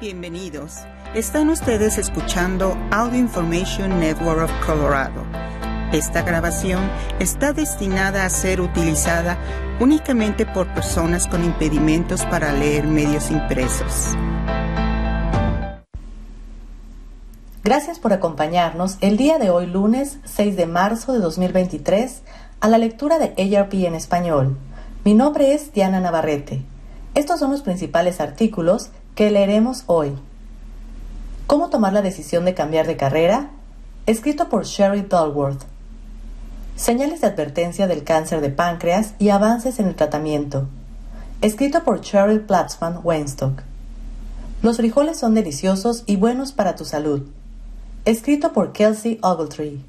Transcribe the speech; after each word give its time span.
Bienvenidos. 0.00 0.76
Están 1.12 1.48
ustedes 1.48 1.98
escuchando 1.98 2.76
Audio 2.92 3.18
Information 3.18 3.98
Network 3.98 4.44
of 4.44 4.52
Colorado. 4.64 5.24
Esta 5.92 6.22
grabación 6.22 6.88
está 7.18 7.52
destinada 7.52 8.24
a 8.24 8.30
ser 8.30 8.60
utilizada 8.60 9.36
únicamente 9.80 10.46
por 10.46 10.72
personas 10.72 11.26
con 11.26 11.42
impedimentos 11.42 12.24
para 12.26 12.52
leer 12.52 12.86
medios 12.86 13.32
impresos. 13.32 14.14
Gracias 17.64 17.98
por 17.98 18.12
acompañarnos 18.12 18.98
el 19.00 19.16
día 19.16 19.40
de 19.40 19.50
hoy 19.50 19.66
lunes 19.66 20.20
6 20.26 20.56
de 20.56 20.66
marzo 20.66 21.12
de 21.12 21.18
2023 21.18 22.22
a 22.60 22.68
la 22.68 22.78
lectura 22.78 23.18
de 23.18 23.56
ARP 23.56 23.74
en 23.74 23.96
español. 23.96 24.58
Mi 25.04 25.14
nombre 25.14 25.54
es 25.54 25.72
Diana 25.72 25.98
Navarrete. 25.98 26.62
Estos 27.16 27.40
son 27.40 27.50
los 27.50 27.62
principales 27.62 28.20
artículos 28.20 28.92
que 29.18 29.32
leeremos 29.32 29.82
hoy. 29.86 30.12
¿Cómo 31.48 31.70
tomar 31.70 31.92
la 31.92 32.02
decisión 32.02 32.44
de 32.44 32.54
cambiar 32.54 32.86
de 32.86 32.96
carrera? 32.96 33.50
Escrito 34.06 34.48
por 34.48 34.64
Sherry 34.64 35.00
Dulworth. 35.00 35.64
Señales 36.76 37.20
de 37.20 37.26
advertencia 37.26 37.88
del 37.88 38.04
cáncer 38.04 38.40
de 38.40 38.50
páncreas 38.50 39.14
y 39.18 39.30
avances 39.30 39.80
en 39.80 39.88
el 39.88 39.96
tratamiento. 39.96 40.68
Escrito 41.40 41.82
por 41.82 42.00
Cheryl 42.00 42.42
Platzman 42.42 43.00
Weinstock. 43.02 43.62
Los 44.62 44.76
frijoles 44.76 45.18
son 45.18 45.34
deliciosos 45.34 46.04
y 46.06 46.14
buenos 46.14 46.52
para 46.52 46.76
tu 46.76 46.84
salud. 46.84 47.22
Escrito 48.04 48.52
por 48.52 48.70
Kelsey 48.70 49.18
Ogletree. 49.22 49.80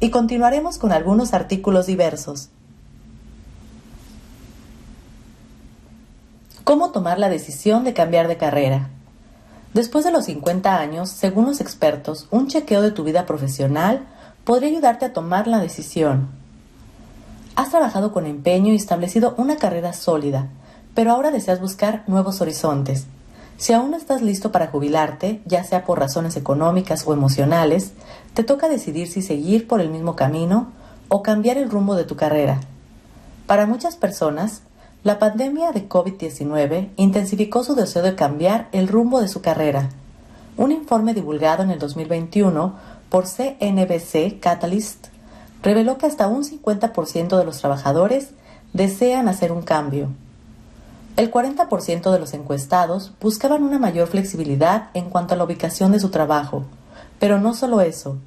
Y 0.00 0.08
continuaremos 0.08 0.78
con 0.78 0.92
algunos 0.92 1.34
artículos 1.34 1.84
diversos. 1.84 2.48
¿Cómo 6.64 6.92
tomar 6.92 7.18
la 7.18 7.28
decisión 7.28 7.82
de 7.82 7.92
cambiar 7.92 8.28
de 8.28 8.36
carrera? 8.36 8.88
Después 9.74 10.04
de 10.04 10.12
los 10.12 10.26
50 10.26 10.78
años, 10.78 11.10
según 11.10 11.46
los 11.46 11.60
expertos, 11.60 12.28
un 12.30 12.46
chequeo 12.46 12.82
de 12.82 12.92
tu 12.92 13.02
vida 13.02 13.26
profesional 13.26 14.06
podría 14.44 14.68
ayudarte 14.68 15.06
a 15.06 15.12
tomar 15.12 15.48
la 15.48 15.58
decisión. 15.58 16.28
Has 17.56 17.70
trabajado 17.70 18.12
con 18.12 18.26
empeño 18.26 18.72
y 18.72 18.76
establecido 18.76 19.34
una 19.38 19.56
carrera 19.56 19.92
sólida, 19.92 20.50
pero 20.94 21.10
ahora 21.10 21.32
deseas 21.32 21.60
buscar 21.60 22.04
nuevos 22.06 22.40
horizontes. 22.40 23.06
Si 23.56 23.72
aún 23.72 23.90
no 23.90 23.96
estás 23.96 24.22
listo 24.22 24.52
para 24.52 24.68
jubilarte, 24.68 25.42
ya 25.44 25.64
sea 25.64 25.84
por 25.84 25.98
razones 25.98 26.36
económicas 26.36 27.02
o 27.08 27.12
emocionales, 27.12 27.90
te 28.34 28.44
toca 28.44 28.68
decidir 28.68 29.08
si 29.08 29.20
seguir 29.20 29.66
por 29.66 29.80
el 29.80 29.90
mismo 29.90 30.14
camino 30.14 30.70
o 31.08 31.24
cambiar 31.24 31.58
el 31.58 31.70
rumbo 31.70 31.96
de 31.96 32.04
tu 32.04 32.14
carrera. 32.14 32.60
Para 33.48 33.66
muchas 33.66 33.96
personas, 33.96 34.62
la 35.04 35.18
pandemia 35.18 35.72
de 35.72 35.88
COVID-19 35.88 36.90
intensificó 36.94 37.64
su 37.64 37.74
deseo 37.74 38.02
de 38.02 38.14
cambiar 38.14 38.68
el 38.70 38.86
rumbo 38.86 39.20
de 39.20 39.26
su 39.26 39.42
carrera. 39.42 39.88
Un 40.56 40.70
informe 40.70 41.12
divulgado 41.12 41.64
en 41.64 41.72
el 41.72 41.80
2021 41.80 42.76
por 43.08 43.24
CNBC 43.24 44.38
Catalyst 44.38 45.08
reveló 45.60 45.98
que 45.98 46.06
hasta 46.06 46.28
un 46.28 46.44
50% 46.44 47.36
de 47.36 47.44
los 47.44 47.58
trabajadores 47.58 48.28
desean 48.74 49.26
hacer 49.26 49.50
un 49.50 49.62
cambio. 49.62 50.08
El 51.16 51.32
40% 51.32 52.12
de 52.12 52.18
los 52.20 52.32
encuestados 52.32 53.12
buscaban 53.20 53.64
una 53.64 53.80
mayor 53.80 54.06
flexibilidad 54.06 54.90
en 54.94 55.10
cuanto 55.10 55.34
a 55.34 55.36
la 55.36 55.42
ubicación 55.44 55.90
de 55.90 55.98
su 55.98 56.10
trabajo, 56.10 56.62
pero 57.18 57.40
no 57.40 57.54
solo 57.54 57.80
eso. 57.80 58.18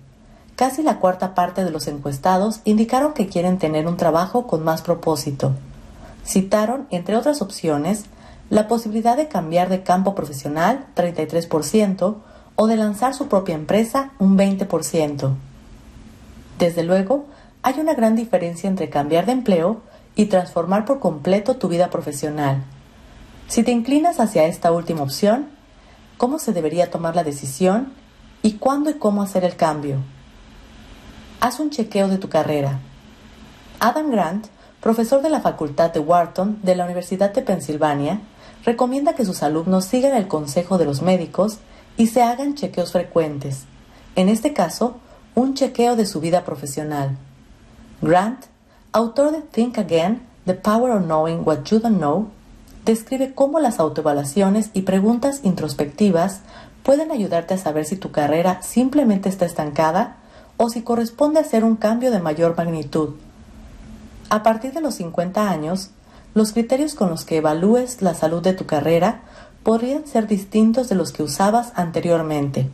Casi 0.57 0.83
la 0.83 0.99
cuarta 0.99 1.35
parte 1.35 1.63
de 1.63 1.71
los 1.71 1.87
encuestados 1.87 2.59
indicaron 2.65 3.13
que 3.13 3.27
quieren 3.27 3.59
tener 3.59 3.87
un 3.87 3.95
trabajo 3.95 4.45
con 4.45 4.61
más 4.61 4.81
propósito 4.81 5.53
citaron, 6.25 6.87
entre 6.89 7.15
otras 7.15 7.41
opciones, 7.41 8.05
la 8.49 8.67
posibilidad 8.67 9.17
de 9.17 9.27
cambiar 9.27 9.69
de 9.69 9.83
campo 9.83 10.15
profesional 10.15 10.87
33% 10.95 12.15
o 12.55 12.67
de 12.67 12.77
lanzar 12.77 13.13
su 13.13 13.27
propia 13.27 13.55
empresa 13.55 14.11
un 14.19 14.37
20%. 14.37 15.35
Desde 16.59 16.83
luego, 16.83 17.25
hay 17.63 17.79
una 17.79 17.93
gran 17.93 18.15
diferencia 18.15 18.69
entre 18.69 18.89
cambiar 18.89 19.25
de 19.25 19.33
empleo 19.33 19.81
y 20.15 20.25
transformar 20.25 20.85
por 20.85 20.99
completo 20.99 21.57
tu 21.57 21.67
vida 21.67 21.89
profesional. 21.89 22.63
Si 23.47 23.63
te 23.63 23.71
inclinas 23.71 24.19
hacia 24.19 24.45
esta 24.45 24.71
última 24.71 25.03
opción, 25.03 25.47
¿cómo 26.17 26.39
se 26.39 26.53
debería 26.53 26.89
tomar 26.89 27.15
la 27.15 27.23
decisión 27.23 27.91
y 28.41 28.53
cuándo 28.53 28.89
y 28.89 28.95
cómo 28.95 29.21
hacer 29.21 29.43
el 29.43 29.55
cambio? 29.55 29.97
Haz 31.41 31.59
un 31.59 31.69
chequeo 31.69 32.07
de 32.07 32.17
tu 32.17 32.29
carrera. 32.29 32.79
Adam 33.79 34.09
Grant 34.09 34.47
profesor 34.85 35.23
de 35.23 35.31
la 35.31 35.41
Facultad 35.41 35.91
de 35.91 35.99
Wharton 35.99 36.59
de 36.61 36.75
la 36.75 36.85
Universidad 36.85 37.33
de 37.33 37.41
Pensilvania, 37.41 38.21
recomienda 38.63 39.15
que 39.15 39.25
sus 39.25 39.41
alumnos 39.41 39.85
sigan 39.85 40.15
el 40.15 40.27
consejo 40.27 40.77
de 40.77 40.85
los 40.85 41.01
médicos 41.01 41.57
y 41.97 42.05
se 42.05 42.21
hagan 42.21 42.53
chequeos 42.53 42.91
frecuentes, 42.91 43.63
en 44.15 44.29
este 44.29 44.53
caso, 44.53 44.97
un 45.33 45.55
chequeo 45.55 45.95
de 45.95 46.05
su 46.05 46.19
vida 46.19 46.45
profesional. 46.45 47.17
Grant, 48.03 48.45
autor 48.91 49.31
de 49.31 49.41
Think 49.41 49.79
Again, 49.79 50.21
The 50.45 50.53
Power 50.53 50.91
of 50.91 51.05
Knowing 51.05 51.41
What 51.43 51.63
You 51.63 51.79
Don't 51.79 51.97
Know, 51.97 52.29
describe 52.85 53.33
cómo 53.33 53.59
las 53.59 53.79
autoevaluaciones 53.79 54.69
y 54.75 54.83
preguntas 54.83 55.39
introspectivas 55.41 56.41
pueden 56.83 57.09
ayudarte 57.09 57.55
a 57.55 57.57
saber 57.57 57.85
si 57.85 57.95
tu 57.95 58.11
carrera 58.11 58.61
simplemente 58.61 59.29
está 59.29 59.45
estancada 59.45 60.17
o 60.57 60.69
si 60.69 60.83
corresponde 60.83 61.39
hacer 61.39 61.63
un 61.63 61.75
cambio 61.75 62.11
de 62.11 62.19
mayor 62.19 62.55
magnitud. 62.55 63.15
A 64.29 64.41
partir 64.41 64.73
de 64.73 64.81
los 64.81 64.95
50 64.95 65.49
años, 65.49 65.91
los 66.33 66.51
criterios 66.51 66.95
con 66.95 67.09
los 67.09 67.25
que 67.25 67.37
evalúes 67.37 68.01
la 68.01 68.13
salud 68.15 68.41
de 68.41 68.53
tu 68.53 68.65
carrera 68.65 69.21
podrían 69.63 70.07
ser 70.07 70.27
distintos 70.27 70.89
de 70.89 70.95
los 70.95 71.11
que 71.11 71.23
usabas 71.23 71.71
anteriormente. 71.75 72.69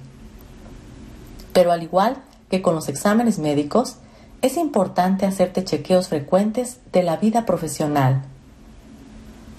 Pero 1.53 1.72
al 1.72 1.84
igual 1.84 2.17
que 2.50 2.61
con 2.61 2.75
los 2.75 2.90
exámenes 2.90 3.38
médicos, 3.38 3.97
es 4.41 4.57
importante 4.57 5.25
hacerte 5.25 5.63
chequeos 5.63 6.07
frecuentes 6.07 6.79
de 6.91 7.03
la 7.03 7.17
vida 7.17 7.45
profesional. 7.45 8.23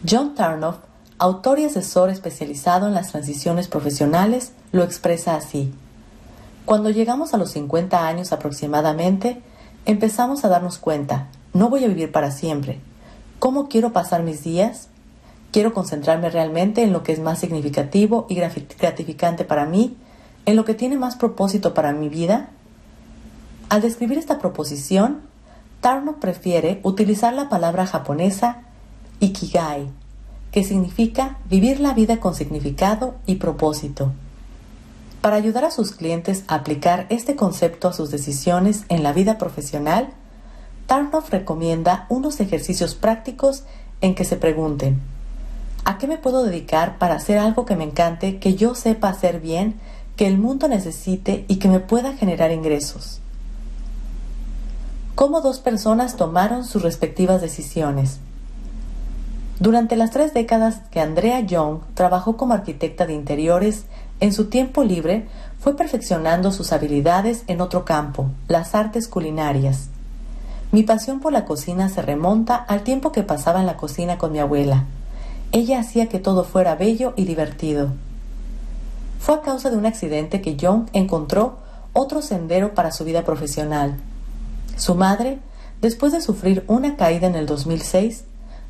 John 0.09 0.35
Tarnoff, 0.35 0.79
autor 1.19 1.59
y 1.59 1.67
asesor 1.67 2.11
especializado 2.11 2.89
en 2.89 2.95
las 2.95 3.13
transiciones 3.13 3.69
profesionales, 3.69 4.53
lo 4.73 4.83
expresa 4.83 5.37
así. 5.37 5.73
Cuando 6.65 6.91
llegamos 6.91 7.35
a 7.35 7.37
los 7.37 7.51
50 7.53 8.07
años 8.07 8.33
aproximadamente, 8.33 9.43
empezamos 9.85 10.45
a 10.45 10.49
darnos 10.49 10.79
cuenta 10.79 11.29
no 11.53 11.69
voy 11.69 11.85
a 11.85 11.89
vivir 11.89 12.13
para 12.13 12.31
siempre. 12.31 12.81
¿Cómo 13.39 13.69
quiero 13.69 13.93
pasar 13.93 14.23
mis 14.23 14.43
días? 14.43 14.89
¿Quiero 15.51 15.75
concentrarme 15.75 16.31
realmente 16.31 16.83
en 16.83 16.93
lo 16.93 17.03
que 17.03 17.13
es 17.13 17.21
más 17.21 17.39
significativo 17.39 18.27
y 18.29 18.37
gratificante 18.37 19.45
para 19.45 19.67
mí? 19.67 19.97
¿En 20.47 20.57
lo 20.57 20.65
que 20.65 20.75
tiene 20.75 20.97
más 20.97 21.17
propósito 21.17 21.75
para 21.75 21.93
mi 21.93 22.09
vida? 22.09 22.49
Al 23.69 23.83
describir 23.83 24.19
esta 24.19 24.39
proposición, 24.39 25.21
Tarno 25.81 26.21
prefiere 26.21 26.81
utilizar 26.85 27.35
la 27.35 27.49
palabra 27.49 27.87
japonesa 27.87 28.63
ikigai, 29.21 29.89
que 30.53 30.63
significa 30.63 31.39
vivir 31.51 31.81
la 31.81 31.93
vida 31.93 32.21
con 32.21 32.35
significado 32.35 33.17
y 33.27 33.37
propósito. 33.37 34.13
Para 35.21 35.37
ayudar 35.37 35.65
a 35.65 35.71
sus 35.71 35.93
clientes 35.93 36.45
a 36.49 36.57
aplicar 36.57 37.07
este 37.09 37.37
concepto 37.37 37.89
a 37.89 37.93
sus 37.93 38.11
decisiones 38.11 38.85
en 38.89 39.03
la 39.03 39.13
vida 39.13 39.39
profesional, 39.39 40.15
Tarnoff 40.93 41.31
recomienda 41.31 42.05
unos 42.11 42.39
ejercicios 42.41 42.95
prácticos 42.95 43.65
en 44.03 44.15
que 44.15 44.27
se 44.27 44.37
pregunten, 44.37 45.01
¿a 45.87 45.97
qué 45.97 46.07
me 46.07 46.19
puedo 46.19 46.45
dedicar 46.45 46.99
para 46.99 47.15
hacer 47.15 47.39
algo 47.39 47.65
que 47.65 47.77
me 47.77 47.85
encante, 47.85 48.39
que 48.39 48.57
yo 48.57 48.75
sepa 48.75 49.09
hacer 49.09 49.41
bien, 49.41 49.77
que 50.17 50.27
el 50.27 50.37
mundo 50.37 50.69
necesite 50.69 51.47
y 51.49 51.57
que 51.57 51.69
me 51.69 51.81
pueda 51.81 52.13
generar 52.13 52.53
ingresos? 52.53 53.23
¿Cómo 55.15 55.41
dos 55.41 55.61
personas 55.61 56.17
tomaron 56.17 56.63
sus 56.63 56.83
respectivas 56.83 57.41
decisiones? 57.41 58.19
Durante 59.61 59.97
las 59.97 60.11
tres 60.11 60.35
décadas 60.35 60.83
que 60.91 61.01
Andrea 61.01 61.41
Young 61.41 61.79
trabajó 61.95 62.37
como 62.37 62.53
arquitecta 62.53 63.07
de 63.07 63.15
interiores, 63.15 63.87
en 64.21 64.35
su 64.35 64.51
tiempo 64.51 64.85
libre 64.85 65.27
fue 65.59 65.75
perfeccionando 65.75 66.53
sus 66.53 66.71
habilidades 66.71 67.45
en 67.47 67.63
otro 67.63 67.87
campo, 67.87 68.29
las 68.47 68.75
artes 68.75 69.09
culinarias. 69.09 69.89
Mi 70.73 70.83
pasión 70.85 71.21
por 71.21 71.35
la 71.35 71.45
cocina 71.45 71.91
se 71.91 72.01
remonta 72.01 72.57
al 72.57 72.81
tiempo 72.81 73.13
que 73.13 73.23
pasaba 73.23 73.61
en 73.61 73.67
la 73.67 73.77
cocina 73.77 74.17
con 74.17 74.33
mi 74.33 74.39
abuela. 74.39 74.87
Ella 75.53 75.79
hacía 75.79 76.09
que 76.09 76.19
todo 76.19 76.45
fuera 76.45 76.77
bello 76.77 77.13
y 77.15 77.27
divertido. 77.27 77.91
Fue 79.21 79.35
a 79.35 79.43
causa 79.43 79.69
de 79.69 79.77
un 79.77 79.85
accidente 79.85 80.41
que 80.41 80.57
John 80.59 80.89
encontró 80.95 81.59
otro 81.93 82.23
sendero 82.23 82.73
para 82.73 82.91
su 82.91 83.05
vida 83.05 83.23
profesional. 83.23 83.99
Su 84.79 84.95
madre, 84.95 85.41
después 85.83 86.11
de 86.11 86.23
sufrir 86.23 86.65
una 86.69 86.97
caída 86.97 87.27
en 87.27 87.35
el 87.35 87.45
2006, 87.45 88.25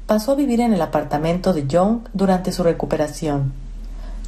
pasó 0.08 0.32
a 0.32 0.34
vivir 0.34 0.60
en 0.60 0.72
el 0.72 0.82
apartamento 0.82 1.52
de 1.52 1.68
John 1.70 2.08
durante 2.14 2.50
su 2.50 2.64
recuperación. 2.64 3.52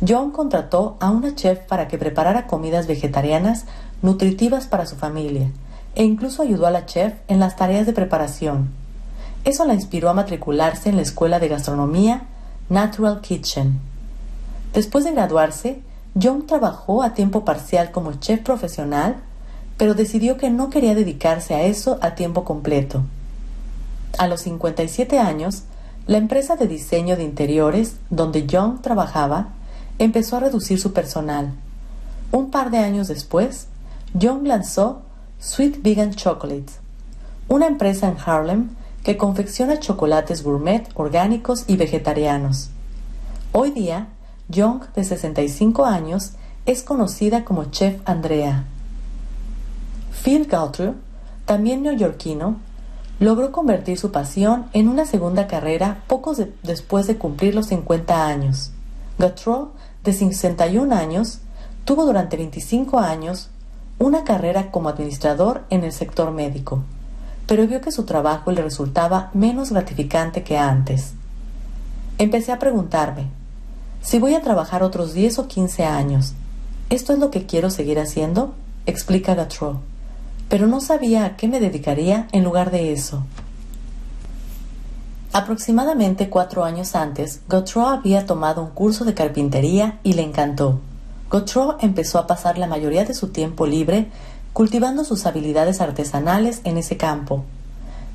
John 0.07 0.31
contrató 0.31 0.97
a 1.01 1.11
una 1.11 1.35
chef 1.35 1.59
para 1.67 1.89
que 1.89 1.99
preparara 1.99 2.47
comidas 2.47 2.87
vegetarianas 2.87 3.65
nutritivas 4.01 4.69
para 4.69 4.87
su 4.87 4.95
familia 4.95 5.51
e 5.95 6.05
incluso 6.05 6.43
ayudó 6.43 6.67
a 6.67 6.71
la 6.71 6.87
chef 6.87 7.15
en 7.29 7.41
las 7.41 7.57
tareas 7.57 7.87
de 7.87 7.93
preparación. 7.93 8.71
Eso 9.45 9.65
la 9.65 9.75
inspiró 9.75 10.09
a 10.09 10.15
matricularse 10.15 10.89
en 10.89 10.97
la 10.97 11.03
Escuela 11.03 11.39
de 11.39 11.49
Gastronomía 11.49 12.23
Natural 12.69 13.21
Kitchen. 13.21 13.79
Después 14.73 15.05
de 15.05 15.13
graduarse, 15.13 15.83
Young 16.15 16.47
trabajó 16.47 17.03
a 17.03 17.15
tiempo 17.15 17.45
parcial 17.45 17.91
como 17.91 18.13
chef 18.15 18.41
profesional, 18.41 19.17
pero 19.77 19.95
decidió 19.95 20.37
que 20.37 20.51
no 20.51 20.71
quería 20.71 20.95
dedicarse 20.95 21.55
a 21.55 21.65
eso 21.65 21.99
a 22.01 22.15
tiempo 22.15 22.45
completo. 22.45 23.03
A 24.17 24.29
los 24.29 24.43
57 24.43 25.19
años, 25.19 25.65
la 26.07 26.19
empresa 26.19 26.57
de 26.57 26.69
diseño 26.69 27.17
de 27.17 27.25
interiores 27.25 27.97
donde 28.11 28.47
Young 28.47 28.81
trabajaba 28.81 29.49
empezó 29.99 30.37
a 30.37 30.41
reducir 30.41 30.81
su 30.81 30.93
personal. 30.93 31.53
Un 32.31 32.51
par 32.51 32.71
de 32.71 32.79
años 32.79 33.09
después, 33.09 33.67
Young 34.15 34.47
lanzó 34.47 35.03
Sweet 35.45 35.83
Vegan 35.83 36.15
Chocolates, 36.15 36.79
una 37.49 37.67
empresa 37.67 38.09
en 38.09 38.17
Harlem 38.25 38.71
que 39.03 39.19
confecciona 39.19 39.79
chocolates 39.79 40.43
gourmet 40.43 40.89
orgánicos 40.95 41.65
y 41.67 41.77
vegetarianos. 41.77 42.71
Hoy 43.53 43.71
día, 43.71 44.09
Young, 44.49 44.85
de 44.97 45.05
65 45.05 45.85
años, 45.85 46.33
es 46.65 46.83
conocida 46.83 47.45
como 47.45 47.67
Chef 47.67 48.01
Andrea. 48.07 48.65
Phil 50.25 50.47
Gautreau, 50.47 50.95
también 51.45 51.83
neoyorquino, 51.83 52.57
logró 53.21 53.53
convertir 53.53 53.99
su 53.99 54.13
pasión 54.13 54.71
en 54.73 54.89
una 54.89 55.05
segunda 55.05 55.47
carrera 55.47 56.05
poco 56.07 56.35
después 56.63 57.07
de 57.07 57.19
cumplir 57.19 57.55
los 57.55 57.67
50 57.67 58.27
años. 58.27 58.71
Gautreau, 59.19 59.73
de 60.05 60.15
61 60.15 60.95
años, 60.95 61.41
tuvo 61.85 62.07
durante 62.07 62.39
25 62.39 62.99
años 62.99 63.51
una 63.99 64.25
carrera 64.25 64.71
como 64.71 64.89
administrador 64.89 65.65
en 65.71 65.85
el 65.85 65.93
sector 65.93 66.31
médico, 66.31 66.83
pero 67.47 67.67
vio 67.67 67.81
que 67.81 67.93
su 67.93 68.05
trabajo 68.05 68.53
le 68.53 68.63
resultaba 68.63 69.31
menos 69.35 69.71
gratificante 69.71 70.43
que 70.43 70.59
antes. 70.59 71.15
Empecé 72.19 72.53
a 72.53 72.59
preguntarme, 72.59 73.29
si 74.03 74.19
voy 74.19 74.35
a 74.35 74.43
trabajar 74.43 74.83
otros 74.83 75.15
10 75.15 75.39
o 75.39 75.49
15 75.49 75.85
años, 75.85 76.35
¿esto 76.91 77.13
es 77.13 77.19
lo 77.19 77.31
que 77.31 77.47
quiero 77.47 77.71
seguir 77.71 77.99
haciendo? 77.99 78.55
explica 78.87 79.35
Gautreau 79.35 79.81
pero 80.49 80.67
no 80.67 80.81
sabía 80.81 81.25
a 81.25 81.37
qué 81.37 81.49
me 81.49 81.61
dedicaría 81.61 82.29
en 82.33 82.45
lugar 82.45 82.71
de 82.71 82.93
eso. 82.93 83.25
Aproximadamente 85.33 86.29
cuatro 86.31 86.65
años 86.65 86.95
antes, 86.95 87.41
Gautreau 87.49 87.89
había 87.89 88.25
tomado 88.27 88.63
un 88.63 88.71
curso 88.71 89.05
de 89.05 89.15
carpintería 89.15 89.99
y 90.05 90.13
le 90.13 90.23
encantó. 90.23 90.81
Gautreau 91.31 91.77
empezó 91.81 92.19
a 92.19 92.27
pasar 92.27 92.59
la 92.59 92.67
mayoría 92.67 93.05
de 93.05 93.15
su 93.15 93.29
tiempo 93.29 93.67
libre 93.67 94.09
cultivando 94.53 95.05
sus 95.05 95.27
habilidades 95.27 95.81
artesanales 95.81 96.61
en 96.65 96.79
ese 96.79 96.97
campo. 96.97 97.45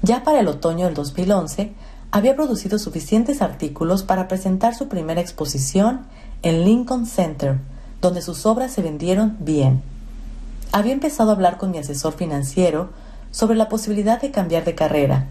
Ya 0.01 0.23
para 0.23 0.39
el 0.39 0.47
otoño 0.47 0.85
del 0.85 0.95
2011, 0.95 1.73
había 2.11 2.35
producido 2.35 2.79
suficientes 2.79 3.41
artículos 3.41 4.03
para 4.03 4.27
presentar 4.27 4.73
su 4.73 4.88
primera 4.88 5.21
exposición 5.21 6.01
en 6.41 6.63
Lincoln 6.63 7.06
Center, 7.06 7.59
donde 8.01 8.21
sus 8.21 8.45
obras 8.45 8.71
se 8.71 8.81
vendieron 8.81 9.35
bien. 9.39 9.81
Había 10.71 10.94
empezado 10.94 11.31
a 11.31 11.33
hablar 11.33 11.57
con 11.57 11.71
mi 11.71 11.77
asesor 11.77 12.13
financiero 12.13 12.89
sobre 13.31 13.57
la 13.57 13.69
posibilidad 13.69 14.21
de 14.21 14.31
cambiar 14.31 14.63
de 14.63 14.75
carrera, 14.75 15.27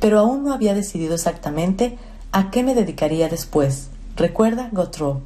pero 0.00 0.18
aún 0.18 0.42
no 0.42 0.52
había 0.52 0.74
decidido 0.74 1.14
exactamente 1.14 1.96
a 2.32 2.50
qué 2.50 2.62
me 2.62 2.74
dedicaría 2.74 3.28
después, 3.28 3.88
recuerda 4.16 4.68
Gautreau. 4.72 5.22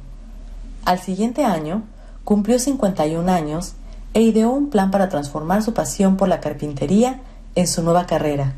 Al 0.85 0.99
siguiente 0.99 1.43
año, 1.43 1.83
cumplió 2.23 2.59
51 2.59 3.31
años 3.31 3.73
e 4.13 4.21
ideó 4.21 4.51
un 4.51 4.69
plan 4.69 4.91
para 4.91 5.09
transformar 5.09 5.63
su 5.63 5.73
pasión 5.73 6.15
por 6.15 6.29
la 6.29 6.39
carpintería 6.39 7.21
en 7.55 7.67
su 7.67 7.81
nueva 7.81 8.05
carrera. 8.05 8.53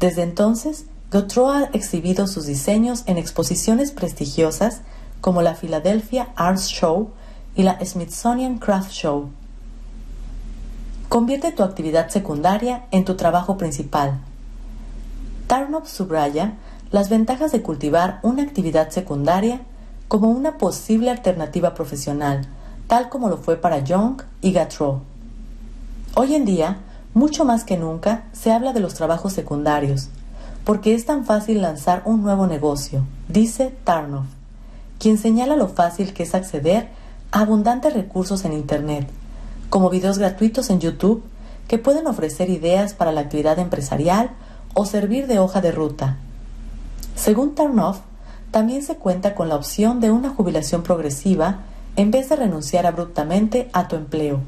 Desde 0.00 0.22
entonces, 0.22 0.86
Gautreau 1.12 1.50
ha 1.50 1.64
exhibido 1.72 2.26
sus 2.26 2.46
diseños 2.46 3.04
en 3.06 3.16
exposiciones 3.16 3.92
prestigiosas 3.92 4.80
como 5.20 5.40
la 5.40 5.54
Philadelphia 5.54 6.30
Arts 6.34 6.68
Show 6.68 7.10
y 7.54 7.62
la 7.62 7.78
Smithsonian 7.84 8.58
Craft 8.58 8.90
Show. 8.90 9.30
Convierte 11.08 11.52
tu 11.52 11.62
actividad 11.62 12.08
secundaria 12.08 12.86
en 12.90 13.04
tu 13.04 13.14
trabajo 13.14 13.56
principal. 13.56 14.18
Tarnoff 15.46 15.88
subraya 15.88 16.54
las 16.90 17.08
ventajas 17.08 17.52
de 17.52 17.62
cultivar 17.62 18.18
una 18.22 18.42
actividad 18.42 18.90
secundaria 18.90 19.60
como 20.12 20.28
una 20.28 20.58
posible 20.58 21.10
alternativa 21.10 21.72
profesional, 21.72 22.46
tal 22.86 23.08
como 23.08 23.30
lo 23.30 23.38
fue 23.38 23.56
para 23.56 23.78
Young 23.78 24.20
y 24.42 24.52
Gautreau. 24.52 25.00
Hoy 26.14 26.34
en 26.34 26.44
día, 26.44 26.80
mucho 27.14 27.46
más 27.46 27.64
que 27.64 27.78
nunca, 27.78 28.24
se 28.34 28.52
habla 28.52 28.74
de 28.74 28.80
los 28.80 28.92
trabajos 28.92 29.32
secundarios, 29.32 30.10
porque 30.64 30.92
es 30.92 31.06
tan 31.06 31.24
fácil 31.24 31.62
lanzar 31.62 32.02
un 32.04 32.20
nuevo 32.20 32.46
negocio, 32.46 33.06
dice 33.30 33.74
Tarnoff, 33.84 34.26
quien 34.98 35.16
señala 35.16 35.56
lo 35.56 35.68
fácil 35.68 36.12
que 36.12 36.24
es 36.24 36.34
acceder 36.34 36.90
a 37.30 37.40
abundantes 37.40 37.94
recursos 37.94 38.44
en 38.44 38.52
Internet 38.52 39.08
como 39.70 39.88
videos 39.88 40.18
gratuitos 40.18 40.68
en 40.68 40.80
YouTube 40.80 41.22
que 41.68 41.78
pueden 41.78 42.06
ofrecer 42.06 42.50
ideas 42.50 42.92
para 42.92 43.12
la 43.12 43.22
actividad 43.22 43.58
empresarial 43.58 44.32
o 44.74 44.84
servir 44.84 45.26
de 45.26 45.38
hoja 45.38 45.62
de 45.62 45.72
ruta. 45.72 46.18
Según 47.16 47.54
Tarnoff, 47.54 48.00
también 48.52 48.82
se 48.82 48.96
cuenta 48.96 49.34
con 49.34 49.48
la 49.48 49.56
opción 49.56 49.98
de 49.98 50.10
una 50.10 50.28
jubilación 50.28 50.82
progresiva 50.82 51.60
en 51.96 52.10
vez 52.10 52.28
de 52.28 52.36
renunciar 52.36 52.86
abruptamente 52.86 53.68
a 53.72 53.88
tu 53.88 53.96
empleo. 53.96 54.40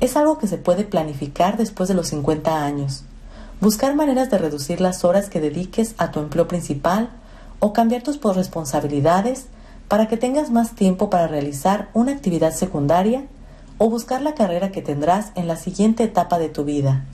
Es 0.00 0.16
algo 0.16 0.38
que 0.38 0.48
se 0.48 0.58
puede 0.58 0.84
planificar 0.84 1.56
después 1.56 1.88
de 1.88 1.94
los 1.94 2.08
50 2.08 2.64
años. 2.64 3.04
Buscar 3.60 3.94
maneras 3.94 4.30
de 4.30 4.38
reducir 4.38 4.80
las 4.80 5.04
horas 5.04 5.28
que 5.28 5.40
dediques 5.40 5.94
a 5.98 6.10
tu 6.10 6.20
empleo 6.20 6.48
principal 6.48 7.10
o 7.60 7.72
cambiar 7.74 8.02
tus 8.02 8.20
responsabilidades 8.20 9.46
para 9.86 10.08
que 10.08 10.16
tengas 10.16 10.50
más 10.50 10.74
tiempo 10.74 11.10
para 11.10 11.28
realizar 11.28 11.90
una 11.92 12.12
actividad 12.12 12.52
secundaria 12.52 13.24
o 13.76 13.90
buscar 13.90 14.22
la 14.22 14.34
carrera 14.34 14.72
que 14.72 14.82
tendrás 14.82 15.30
en 15.34 15.46
la 15.46 15.56
siguiente 15.56 16.04
etapa 16.04 16.38
de 16.38 16.48
tu 16.48 16.64
vida. 16.64 17.04